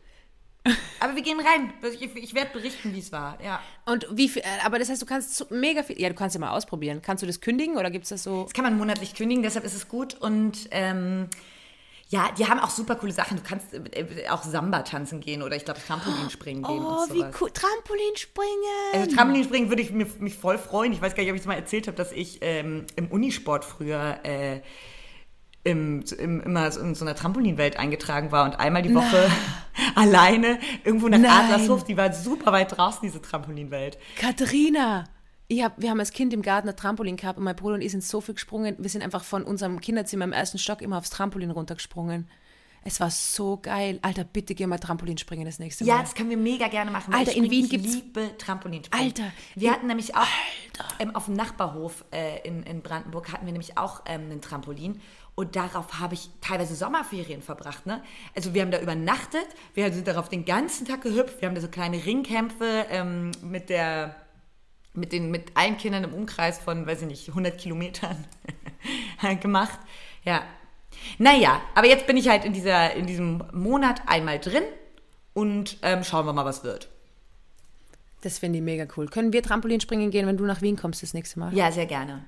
[1.00, 1.74] Aber wir gehen rein.
[2.00, 3.38] Ich, ich werde berichten, wie es war.
[3.44, 3.60] Ja.
[3.84, 6.00] Und wie viel, äh, aber das heißt, du kannst mega viel.
[6.00, 7.02] Ja, du kannst ja mal ausprobieren.
[7.02, 8.44] Kannst du das kündigen oder gibt es das so?
[8.44, 10.14] Das kann man monatlich kündigen, deshalb ist es gut.
[10.14, 11.28] Und ähm,
[12.14, 13.38] Ja, die haben auch super coole Sachen.
[13.38, 17.50] Du kannst äh, auch Samba tanzen gehen oder ich glaube Trampolinspringen gehen Oh, wie cool.
[17.50, 18.52] Trampolinspringen.
[18.92, 20.92] Also Trampolinspringen würde ich mir, mich voll freuen.
[20.92, 23.64] Ich weiß gar nicht, ob ich es mal erzählt habe, dass ich ähm, im Unisport
[23.64, 24.60] früher äh,
[25.64, 29.28] im, im, immer so in so einer Trampolinwelt eingetragen war und einmal die Woche
[29.96, 31.50] alleine irgendwo nach Nein.
[31.50, 31.82] Adlershof.
[31.82, 33.98] Die war super weit draußen, diese Trampolinwelt.
[34.16, 35.02] Katharina,
[35.48, 37.82] ich hab, wir haben als Kind im Garten ein Trampolin gehabt und mein Bruder und
[37.82, 38.76] ich sind so viel gesprungen.
[38.78, 42.28] Wir sind einfach von unserem Kinderzimmer im ersten Stock immer aufs Trampolin runtergesprungen.
[42.86, 43.98] Es war so geil.
[44.02, 46.00] Alter, bitte geh mal Trampolin springen das nächste Ja, Mal.
[46.02, 47.14] das können wir mega gerne machen.
[47.14, 49.06] Alter, in Wien ich gibt's- liebe Trampolinspringen.
[49.06, 50.26] Alter, wir in- hatten nämlich auch
[50.98, 55.00] ähm, auf dem Nachbarhof äh, in, in Brandenburg hatten wir nämlich auch ähm, einen Trampolin
[55.34, 57.86] und darauf habe ich teilweise Sommerferien verbracht.
[57.86, 58.02] Ne?
[58.36, 61.62] Also wir haben da übernachtet, wir sind darauf den ganzen Tag gehüpft, wir haben da
[61.62, 64.14] so kleine Ringkämpfe ähm, mit der
[64.94, 68.24] mit den mit allen Kindern im Umkreis von, weiß ich nicht, 100 Kilometern
[69.40, 69.78] gemacht.
[70.24, 70.42] Ja.
[71.18, 74.62] Naja, aber jetzt bin ich halt in, dieser, in diesem Monat einmal drin
[75.32, 76.88] und ähm, schauen wir mal, was wird.
[78.22, 79.08] Das finde ich mega cool.
[79.08, 81.52] Können wir Trampolin springen gehen, wenn du nach Wien kommst das nächste Mal?
[81.52, 82.24] Ja, sehr gerne.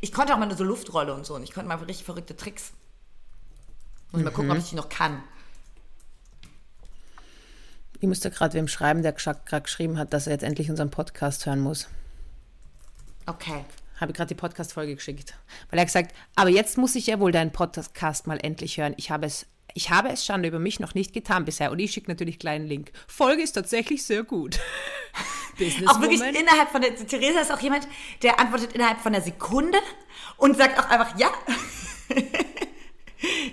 [0.00, 2.72] Ich konnte auch mal so Luftrolle und so und ich konnte mal richtig verrückte Tricks.
[4.12, 5.22] Muss mal gucken, ob ich die noch kann.
[8.04, 11.46] Ich musste gerade wem schreiben, der gerade geschrieben hat, dass er jetzt endlich unseren Podcast
[11.46, 11.88] hören muss.
[13.24, 13.64] Okay.
[13.98, 15.32] Habe ich gerade die Podcast-Folge geschickt.
[15.70, 18.92] Weil er hat gesagt, aber jetzt muss ich ja wohl deinen Podcast mal endlich hören.
[18.98, 21.72] Ich habe es, ich habe es Schande über mich noch nicht getan bisher.
[21.72, 22.92] Und ich schicke natürlich einen kleinen Link.
[23.06, 24.60] Folge ist tatsächlich sehr gut.
[25.86, 26.94] Auch wirklich innerhalb von der.
[26.94, 27.88] Theresa ist auch jemand,
[28.22, 29.78] der antwortet innerhalb von einer Sekunde
[30.36, 31.28] und sagt auch einfach ja.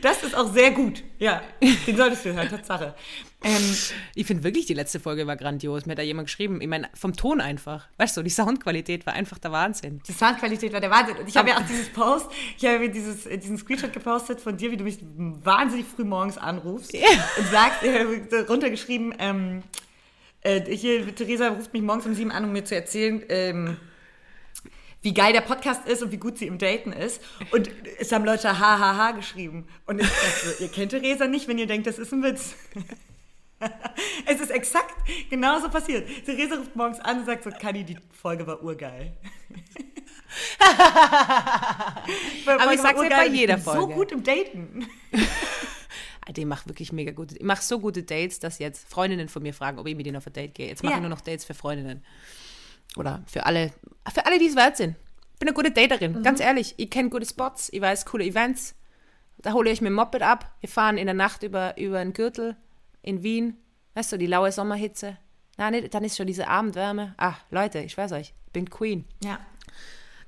[0.02, 1.04] Das ist auch sehr gut.
[1.20, 1.42] Ja,
[1.88, 2.96] den solltest du hören, Tatsache.
[3.44, 3.76] Ähm,
[4.16, 5.86] Ich finde wirklich, die letzte Folge war grandios.
[5.86, 6.62] Mir hat da jemand geschrieben.
[6.62, 7.88] Ich meine, vom Ton einfach.
[7.98, 10.02] Weißt du, die Soundqualität war einfach der Wahnsinn.
[10.08, 11.18] die Soundqualität war der Wahnsinn.
[11.18, 12.28] Und ich habe ja auch dieses Post,
[12.58, 16.38] ich habe dieses, äh, diesen Screenshot gepostet von dir, wie du mich wahnsinnig früh morgens
[16.38, 19.64] anrufst und sagst, äh, runtergeschrieben, ähm,
[20.42, 23.78] äh, hier, Theresa ruft mich morgens um sieben an, um mir zu erzählen, ähm,
[25.02, 27.22] wie geil der Podcast ist und wie gut sie im Daten ist.
[27.52, 29.68] Und es haben Leute hahaha geschrieben.
[29.88, 32.56] Und ich dachte, so, ihr kennt Theresa nicht, wenn ihr denkt, das ist ein Witz.
[34.26, 34.92] Es ist exakt
[35.30, 36.08] genauso passiert.
[36.26, 39.14] Theresa ruft morgens an und sagt so, Kani, die Folge war urgeil.
[42.48, 43.82] Aber ich sag's ja bei jeder ich bin Folge.
[43.82, 44.88] so gut im Daten.
[46.26, 47.36] Alter, ich mache wirklich mega gute.
[47.38, 50.18] Ich mache so gute Dates, dass jetzt Freundinnen von mir fragen, ob ich mit denen
[50.18, 50.68] auf ein Date gehe.
[50.68, 50.98] Jetzt mache Ja.
[50.98, 52.04] ich nur noch Dates für Freundinnen.
[52.98, 53.72] Oder für alle,
[54.14, 54.96] für alle, die es wert sind.
[55.34, 56.24] Ich bin eine gute Daterin, Mhm.
[56.24, 56.76] ganz ehrlich.
[56.78, 58.76] Ich kenne gute Spots, ich weiß coole Events.
[59.40, 60.52] Da hole ich euch mit dem Moped ab.
[60.60, 62.56] Wir fahren in der Nacht über, über den Gürtel
[63.02, 63.58] in Wien.
[63.96, 65.18] Weißt du, die laue Sommerhitze.
[65.58, 67.16] Na, nee, dann ist schon diese Abendwärme.
[67.18, 69.06] Ah, Leute, ich weiß euch, ich bin Queen.
[69.24, 69.40] Ja.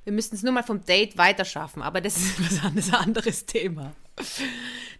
[0.03, 3.45] Wir müssten es nur mal vom Date weiterschaffen, aber das ist was anderes, ein anderes
[3.45, 3.93] Thema.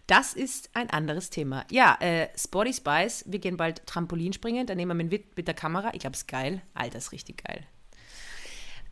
[0.06, 1.64] Das ist ein anderes Thema.
[1.70, 5.54] Ja, äh, Sporty Spice, wir gehen bald Trampolin springen, dann nehmen wir mit, mit der
[5.54, 5.92] Kamera.
[5.94, 6.60] Ich glaube, es ist geil.
[6.74, 7.66] Alter, ist richtig geil.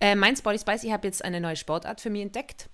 [0.01, 2.69] Äh, mein Sporty Spice, ich habe jetzt eine neue Sportart für mich entdeckt.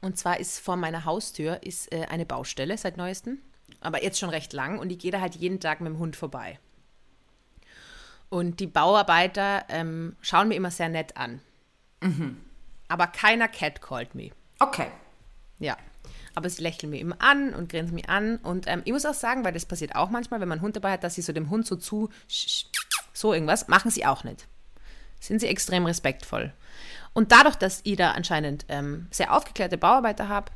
[0.00, 3.38] Und zwar ist vor meiner Haustür ist, äh, eine Baustelle seit neuestem,
[3.80, 6.16] aber jetzt schon recht lang und ich gehe da halt jeden Tag mit dem Hund
[6.16, 6.58] vorbei.
[8.30, 11.40] Und die Bauarbeiter ähm, schauen mir immer sehr nett an.
[12.88, 14.30] Aber keiner catcallt me.
[14.60, 14.88] Okay.
[15.58, 15.76] Ja.
[16.38, 18.36] Aber sie lächeln mir immer an und grinsen mich an.
[18.36, 20.76] Und ähm, ich muss auch sagen, weil das passiert auch manchmal, wenn man einen Hund
[20.76, 22.10] dabei hat, dass sie so dem Hund so zu,
[23.12, 24.46] so irgendwas, machen sie auch nicht.
[25.18, 26.52] Sind sie extrem respektvoll.
[27.12, 30.52] Und dadurch, dass ich da anscheinend ähm, sehr aufgeklärte Bauarbeiter habe,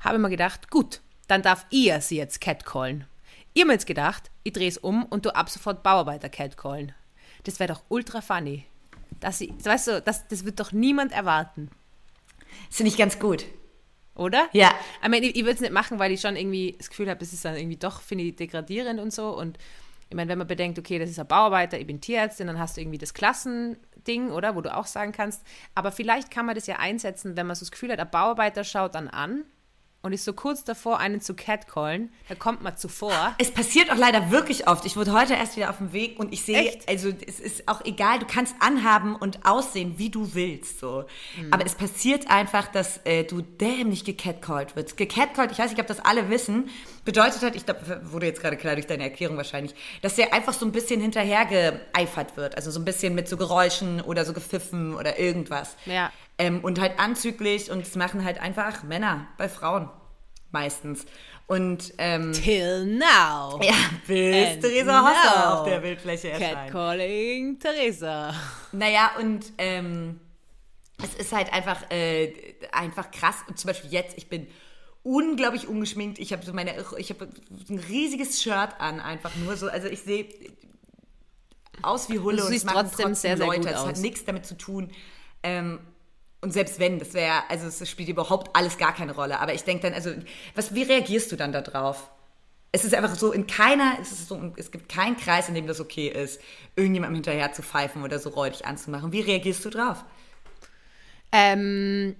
[0.00, 3.04] habe ich mir gedacht, gut, dann darf ihr sie jetzt catcallen.
[3.52, 6.92] Ihr habt jetzt gedacht, ich drehe es um und du ab sofort Bauarbeiter catcallen.
[7.44, 8.64] Das wäre doch ultra funny.
[9.20, 11.70] Dass sie, weißt du, das, das wird doch niemand erwarten.
[12.68, 13.44] Das finde ich ganz gut.
[14.14, 14.48] Oder?
[14.52, 14.72] Ja.
[15.02, 17.20] Ich meine, ich, ich würde es nicht machen, weil ich schon irgendwie das Gefühl habe,
[17.20, 19.36] das ist dann irgendwie doch, finde ich, degradierend und so.
[19.36, 19.58] Und
[20.10, 22.76] ich meine, wenn man bedenkt, okay, das ist ein Bauarbeiter, ich bin Tierärztin, dann hast
[22.76, 24.54] du irgendwie das Klassending, oder?
[24.54, 25.42] Wo du auch sagen kannst.
[25.74, 28.64] Aber vielleicht kann man das ja einsetzen, wenn man so das Gefühl hat, ein Bauarbeiter
[28.64, 29.44] schaut dann an
[30.02, 33.34] und ist so kurz davor, einen zu catcallen, da kommt man zuvor.
[33.38, 34.84] Es passiert auch leider wirklich oft.
[34.84, 36.88] Ich wurde heute erst wieder auf dem Weg und ich sehe, Echt?
[36.88, 40.80] also es ist auch egal, du kannst anhaben und aussehen, wie du willst.
[40.80, 41.04] So.
[41.40, 41.52] Mhm.
[41.52, 44.96] Aber es passiert einfach, dass äh, du dämlich gecatcallt wirst.
[44.96, 46.68] Gecatcallt, ich weiß nicht, ob das alle wissen,
[47.04, 50.52] bedeutet halt, ich glaube, wurde jetzt gerade klar durch deine Erklärung wahrscheinlich, dass der einfach
[50.52, 52.56] so ein bisschen hinterhergeeifert wird.
[52.56, 55.76] Also so ein bisschen mit so Geräuschen oder so Gepfiffen oder irgendwas.
[55.86, 56.10] Ja.
[56.38, 59.88] Ähm, und halt anzüglich und das machen halt einfach Männer bei Frauen
[60.52, 61.04] meistens.
[61.46, 63.60] Und ähm, Till now.
[63.62, 63.74] ja,
[64.06, 66.54] bis Theresa Hosse now, auf der Bildfläche erscheint.
[66.54, 68.34] Catcalling Theresa.
[68.72, 70.20] Naja, und ähm,
[71.02, 72.32] es ist halt einfach, äh,
[72.70, 73.36] einfach krass.
[73.48, 74.46] Und zum Beispiel jetzt, ich bin
[75.02, 76.18] unglaublich ungeschminkt.
[76.18, 77.28] Ich habe so meine, ich habe
[77.68, 79.68] ein riesiges Shirt an, einfach nur so.
[79.68, 80.28] Also ich sehe
[81.82, 83.60] aus wie Hulle Du und es machen trotzdem trotzdem sehr, sehr Leute.
[83.60, 84.90] gut Es hat nichts damit zu tun.
[85.42, 85.80] Ähm,
[86.42, 89.38] und selbst wenn, das wäre, also es spielt überhaupt alles gar keine Rolle.
[89.40, 90.10] Aber ich denke dann, also,
[90.54, 92.10] was, wie reagierst du dann darauf?
[92.72, 95.66] Es ist einfach so in keiner, es ist so, es gibt keinen Kreis, in dem
[95.66, 96.40] das okay ist,
[96.74, 99.12] irgendjemandem hinterher zu pfeifen oder so räudig anzumachen.
[99.12, 100.04] Wie reagierst du drauf?
[101.30, 102.16] Ähm,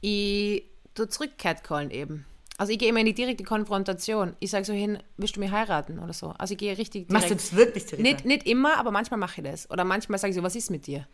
[0.00, 2.24] ich tu zurück catcallen eben.
[2.56, 4.36] Also ich gehe immer in die direkte Konfrontation.
[4.38, 6.34] Ich sage so hin, willst du mich heiraten oder so.
[6.38, 7.12] Also ich gehe richtig direkt.
[7.12, 8.02] Machst du das wirklich, Theresa?
[8.02, 9.70] Nicht, nicht immer, aber manchmal mache ich das.
[9.70, 11.06] Oder manchmal sage ich so, was ist mit dir?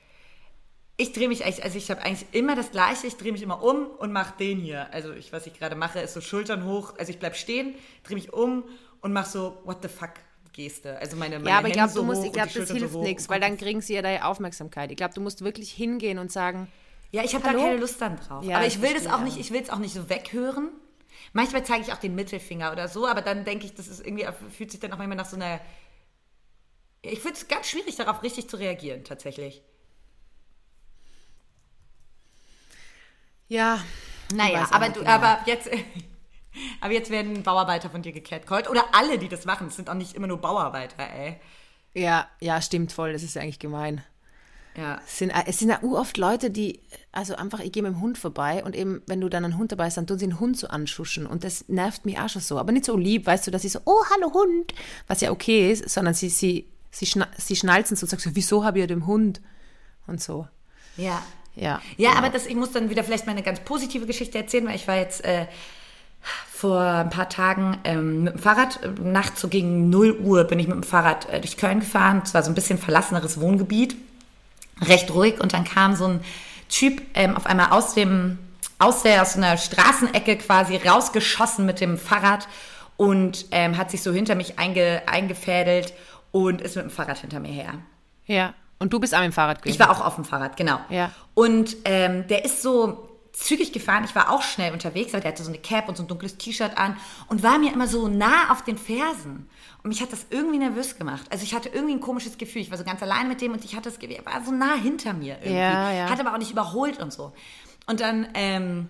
[0.99, 3.07] Ich drehe mich eigentlich, also ich habe eigentlich immer das Gleiche.
[3.07, 4.93] Ich drehe mich immer um und mache den hier.
[4.95, 6.95] Also ich, was ich gerade mache, ist so Schultern hoch.
[6.99, 8.65] Also ich bleib stehen, drehe mich um
[9.03, 10.13] und mache so What the fuck
[10.57, 10.99] Geste.
[10.99, 12.59] Also meine, meine Ja, aber ich glaube, du so musst, hoch ich und glaube, die
[12.61, 14.91] das hilft so nichts, weil dann kriegen sie ja deine Aufmerksamkeit.
[14.91, 16.73] Ich glaube, du musst wirklich hingehen und sagen,
[17.13, 18.43] Ja, ich habe da keine Lust dann drauf.
[18.45, 20.09] Ja, aber ich ich will das verstehe, auch nicht, ich will es auch nicht so
[20.09, 20.71] weghören.
[21.35, 24.27] Manchmal zeige ich auch den Mittelfinger oder so, aber dann denke ich, das ist irgendwie,
[24.51, 25.61] fühlt sich dann auch manchmal nach so einer.
[27.03, 29.63] Ich finde es ganz schwierig, darauf richtig zu reagieren, tatsächlich.
[33.49, 33.81] Ja.
[34.35, 35.11] Naja, aber, du, genau.
[35.11, 35.71] aber jetzt.
[36.81, 38.71] Aber jetzt werden Bauarbeiter von dir gecatcallt.
[38.71, 39.67] Oder alle, die das machen.
[39.67, 41.39] Es sind auch nicht immer nur Bauarbeiter, ey.
[41.93, 43.13] Ja, ja, stimmt voll.
[43.13, 44.03] Das ist ja eigentlich gemein.
[44.77, 45.01] Ja.
[45.07, 46.81] Es sind, es sind ja oft Leute, die,
[47.11, 49.73] also einfach, ich gehe mit dem Hund vorbei und eben, wenn du dann einen Hund
[49.73, 52.43] dabei hast, dann tun sie den Hund so anschuschen und das nervt mich auch schon
[52.43, 52.59] so.
[52.59, 54.75] Aber nicht so lieb, weißt du, dass sie so, oh, hallo Hund,
[55.07, 58.31] was ja okay ist, sondern sie, sie, sie, schna sie schnalzen so und sagen so,
[58.35, 59.41] wieso habe ich dem Hund?
[60.07, 60.47] Und so.
[60.97, 61.23] Ja.
[61.57, 61.81] Ja.
[61.97, 64.77] Ja, aber das, ich muss dann wieder vielleicht mal eine ganz positive Geschichte erzählen, weil
[64.77, 65.47] ich war jetzt äh,
[66.53, 70.59] vor ein paar Tagen ähm, mit dem Fahrrad, äh, nachts so gegen 0 Uhr bin
[70.59, 72.23] ich mit dem Fahrrad äh, durch Köln gefahren.
[72.25, 73.97] Es war so ein bisschen verlasseneres Wohngebiet,
[74.83, 75.41] recht ruhig.
[75.41, 76.21] Und dann kam so ein
[76.69, 78.39] Typ ähm, auf einmal aus dem,
[78.79, 82.49] aus der, aus einer Straßenecke quasi rausgeschossen mit dem Fahrrad
[82.97, 85.95] und ähm, hat sich so hinter mich einge, eingefädelt
[86.33, 87.75] und ist mit dem Fahrrad hinter mir her.
[88.27, 88.55] Ja.
[88.79, 89.75] Und du bist auch mit dem Fahrrad gewesen.
[89.75, 90.79] Ich war auch auf dem Fahrrad, genau.
[90.91, 91.11] Ja.
[91.35, 94.05] Und ähm, der ist so zügig gefahren.
[94.05, 96.39] Ich war auch schnell unterwegs, aber der hatte so eine Cap und so ein dunkles
[96.39, 96.97] T-Shirt an
[97.29, 99.49] und war mir immer so nah auf den Fersen.
[99.83, 101.27] Und mich hat das irgendwie nervös gemacht.
[101.31, 102.63] Also ich hatte irgendwie ein komisches Gefühl.
[102.63, 104.53] Ich war so ganz allein mit dem und ich hatte das Gefühl, er war so
[104.53, 105.53] nah hinter mir irgendwie.
[105.53, 106.09] Ja, ja.
[106.09, 107.33] Hat aber auch nicht überholt und so.
[107.87, 108.89] Und dann ähm,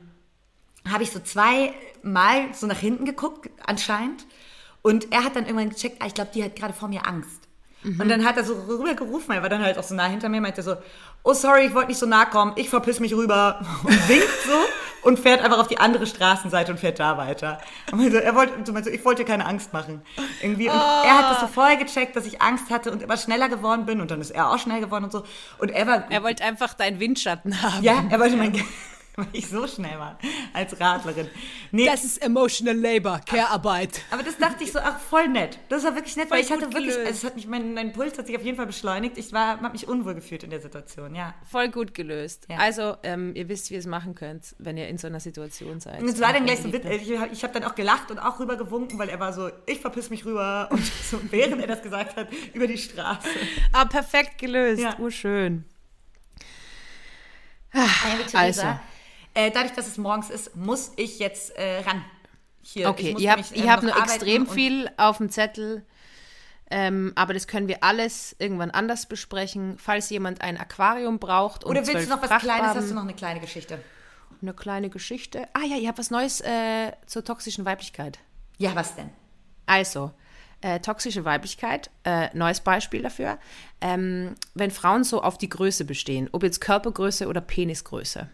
[0.89, 4.26] habe ich so zweimal so nach hinten geguckt, anscheinend.
[4.82, 7.46] Und er hat dann irgendwann gecheckt, ah, ich glaube, die hat gerade vor mir Angst.
[7.87, 10.28] Und dann hat er so rüber gerufen, er war dann halt auch so nah hinter
[10.28, 10.76] mir, meinte so,
[11.22, 15.09] oh sorry, ich wollte nicht so nah kommen, ich verpiss mich rüber und winkt so
[15.09, 17.61] und fährt einfach auf die andere Straßenseite und fährt da weiter.
[17.93, 20.03] Und meinte, er wollte, so meinte, so, ich wollte dir keine Angst machen.
[20.43, 20.68] Irgendwie.
[20.68, 23.87] Und er hat das so vorher gecheckt, dass ich Angst hatte und immer schneller geworden
[23.87, 25.22] bin und dann ist er auch schnell geworden und so.
[25.59, 27.84] Und er war er wollte einfach deinen Windschatten haben.
[27.84, 28.53] ja, er wollte mein,
[29.17, 30.19] weil ich so schnell war
[30.53, 31.29] als Radlerin.
[31.73, 34.03] Nee, Das ist Emotional Labor, Care-Arbeit.
[34.11, 35.59] aber das dachte ich so, ach, voll nett.
[35.69, 37.93] Das war wirklich nett, weil ich Voll hatte wirklich, also es hat mich, mein, mein
[37.93, 39.17] Puls hat sich auf jeden Fall beschleunigt.
[39.19, 41.35] Ich war, habe mich unwohl gefühlt in der Situation, ja.
[41.51, 42.47] Voll gut gelöst.
[42.51, 42.59] Ja.
[42.59, 45.81] Also, ähm, ihr wisst, wie ihr es machen könnt, wenn ihr in so einer Situation
[45.81, 46.01] seid.
[46.01, 48.57] Und es war dann gleich so, ich habe hab dann auch gelacht und auch rüber
[48.57, 50.69] gewunken, weil er war so, ich verpiss mich rüber.
[50.77, 53.29] Und so, während er das gesagt hat, über die Straße.
[53.73, 54.83] Ah, perfekt gelöst.
[54.83, 54.99] Ja.
[54.99, 55.64] Urschön.
[57.73, 58.37] Also.
[58.39, 58.62] Also.
[59.37, 62.03] Äh, dadurch, dass es morgens ist, muss ich jetzt äh, ran.
[62.62, 65.18] Hier, ich Okay, muss ihr habt, nämlich, äh, ihr habt noch nur extrem viel auf
[65.18, 65.84] dem Zettel.
[66.70, 69.76] Ähm, aber das können wir alles irgendwann anders besprechen.
[69.78, 72.74] Falls jemand ein Aquarium braucht Oder willst du noch was Kleines?
[72.74, 73.78] Hast du noch eine kleine Geschichte?
[74.41, 75.49] eine kleine Geschichte?
[75.53, 78.18] Ah ja, ihr habt was Neues äh, zur toxischen Weiblichkeit.
[78.59, 79.11] Ja, was denn?
[79.66, 80.12] Also,
[80.62, 83.39] äh, toxische Weiblichkeit, äh, neues Beispiel dafür.
[83.80, 88.28] Ähm, wenn Frauen so auf die Größe bestehen, ob jetzt Körpergröße oder Penisgröße.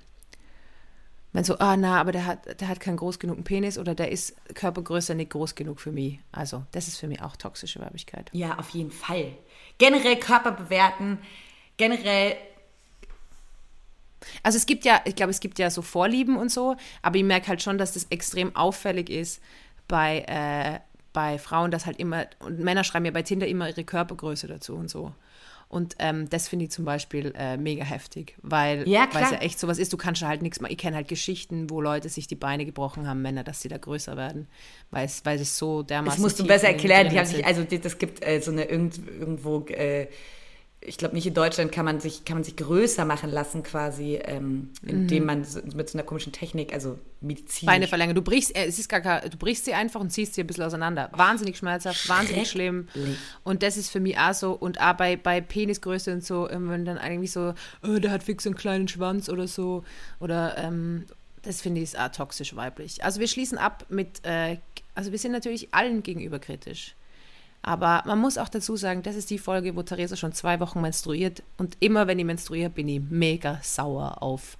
[1.32, 4.12] Wenn so, ah na, aber der hat, der hat keinen groß genugen Penis oder der
[4.12, 6.18] ist Körpergröße nicht groß genug für mich.
[6.30, 8.28] Also, das ist für mich auch toxische Weiblichkeit.
[8.32, 9.32] Ja, auf jeden Fall.
[9.78, 11.18] Generell Körper bewerten,
[11.78, 12.36] generell
[14.42, 17.24] Also es gibt ja, ich glaube, es gibt ja so Vorlieben und so, aber ich
[17.24, 19.40] merke halt schon, dass das extrem auffällig ist
[19.88, 20.80] bei, äh,
[21.12, 24.74] bei Frauen, dass halt immer, und Männer schreiben ja bei Tinder immer ihre Körpergröße dazu
[24.74, 25.12] und so.
[25.72, 29.38] Und ähm, das finde ich zum Beispiel äh, mega heftig, weil Ja, weil es ja
[29.38, 30.70] echt sowas ist, du kannst ja halt nichts machen.
[30.70, 33.78] Ich kenne halt Geschichten, wo Leute sich die Beine gebrochen haben, Männer, dass sie da
[33.78, 34.48] größer werden,
[34.90, 37.08] weil es, weil es so dermaßen Das musst du besser erklären.
[37.08, 40.08] Die haben sich, also das gibt äh, so eine irgend, irgendwo, äh,
[40.84, 44.16] ich glaube nicht in Deutschland kann man sich kann man sich größer machen lassen quasi,
[44.22, 47.66] ähm, indem man so, mit so einer komischen Technik, also Medizin.
[47.66, 48.14] Beine verlängern.
[48.14, 50.46] Du brichst, äh, es ist gar kein, du brichst sie einfach und ziehst sie ein
[50.46, 51.08] bisschen auseinander.
[51.12, 52.88] Wahnsinnig schmerzhaft, wahnsinnig schlimm.
[53.44, 54.52] Und das ist für mich auch so.
[54.52, 58.22] Und auch bei, bei Penisgröße und so, ähm, wenn dann eigentlich so, oh, der hat
[58.22, 59.84] fix einen kleinen Schwanz oder so.
[60.20, 61.04] Oder ähm,
[61.42, 63.04] das finde ich auch toxisch weiblich.
[63.04, 64.58] Also wir schließen ab mit, äh,
[64.94, 66.94] also wir sind natürlich allen gegenüber kritisch.
[67.62, 70.80] Aber man muss auch dazu sagen, das ist die Folge, wo Theresa schon zwei Wochen
[70.80, 71.42] menstruiert.
[71.58, 74.58] Und immer wenn ich menstruiere, bin ich mega sauer auf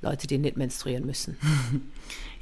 [0.00, 1.36] Leute, die nicht menstruieren müssen.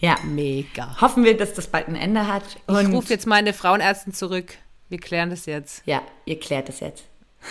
[0.00, 0.16] Ja.
[0.22, 1.00] Mega.
[1.00, 2.44] Hoffen wir, dass das bald ein Ende hat.
[2.68, 4.54] Ich rufe jetzt meine Frauenärztin zurück.
[4.88, 5.82] Wir klären das jetzt.
[5.86, 7.02] Ja, ihr klärt das jetzt.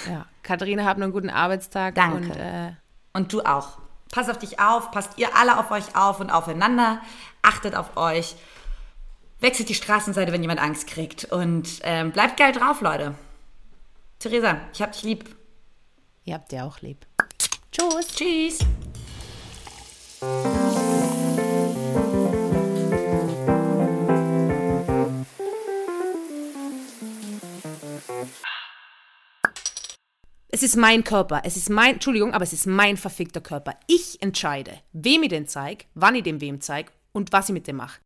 [0.10, 0.26] Ja.
[0.43, 1.95] Katharina, habt noch einen guten Arbeitstag.
[1.95, 2.30] Danke.
[2.30, 2.72] Und, äh,
[3.14, 3.80] Und du auch.
[4.12, 7.01] Pass auf dich auf, passt ihr alle auf euch auf und aufeinander.
[7.41, 8.36] Achtet auf euch.
[9.39, 11.25] Wechselt die Straßenseite, wenn jemand Angst kriegt.
[11.25, 13.13] Und ähm, bleibt geil drauf, Leute.
[14.19, 15.35] Theresa, ich hab dich lieb.
[16.23, 17.05] ihr habt ja auch lieb.
[17.71, 18.07] Tschüss.
[18.07, 18.59] Tschüss.
[30.49, 31.41] Es ist mein Körper.
[31.43, 33.75] Es ist mein, Entschuldigung, aber es ist mein verfickter Körper.
[33.85, 37.67] Ich entscheide, wem ich den zeige, wann ich dem wem zeige und was ich mit
[37.67, 37.99] dem mache.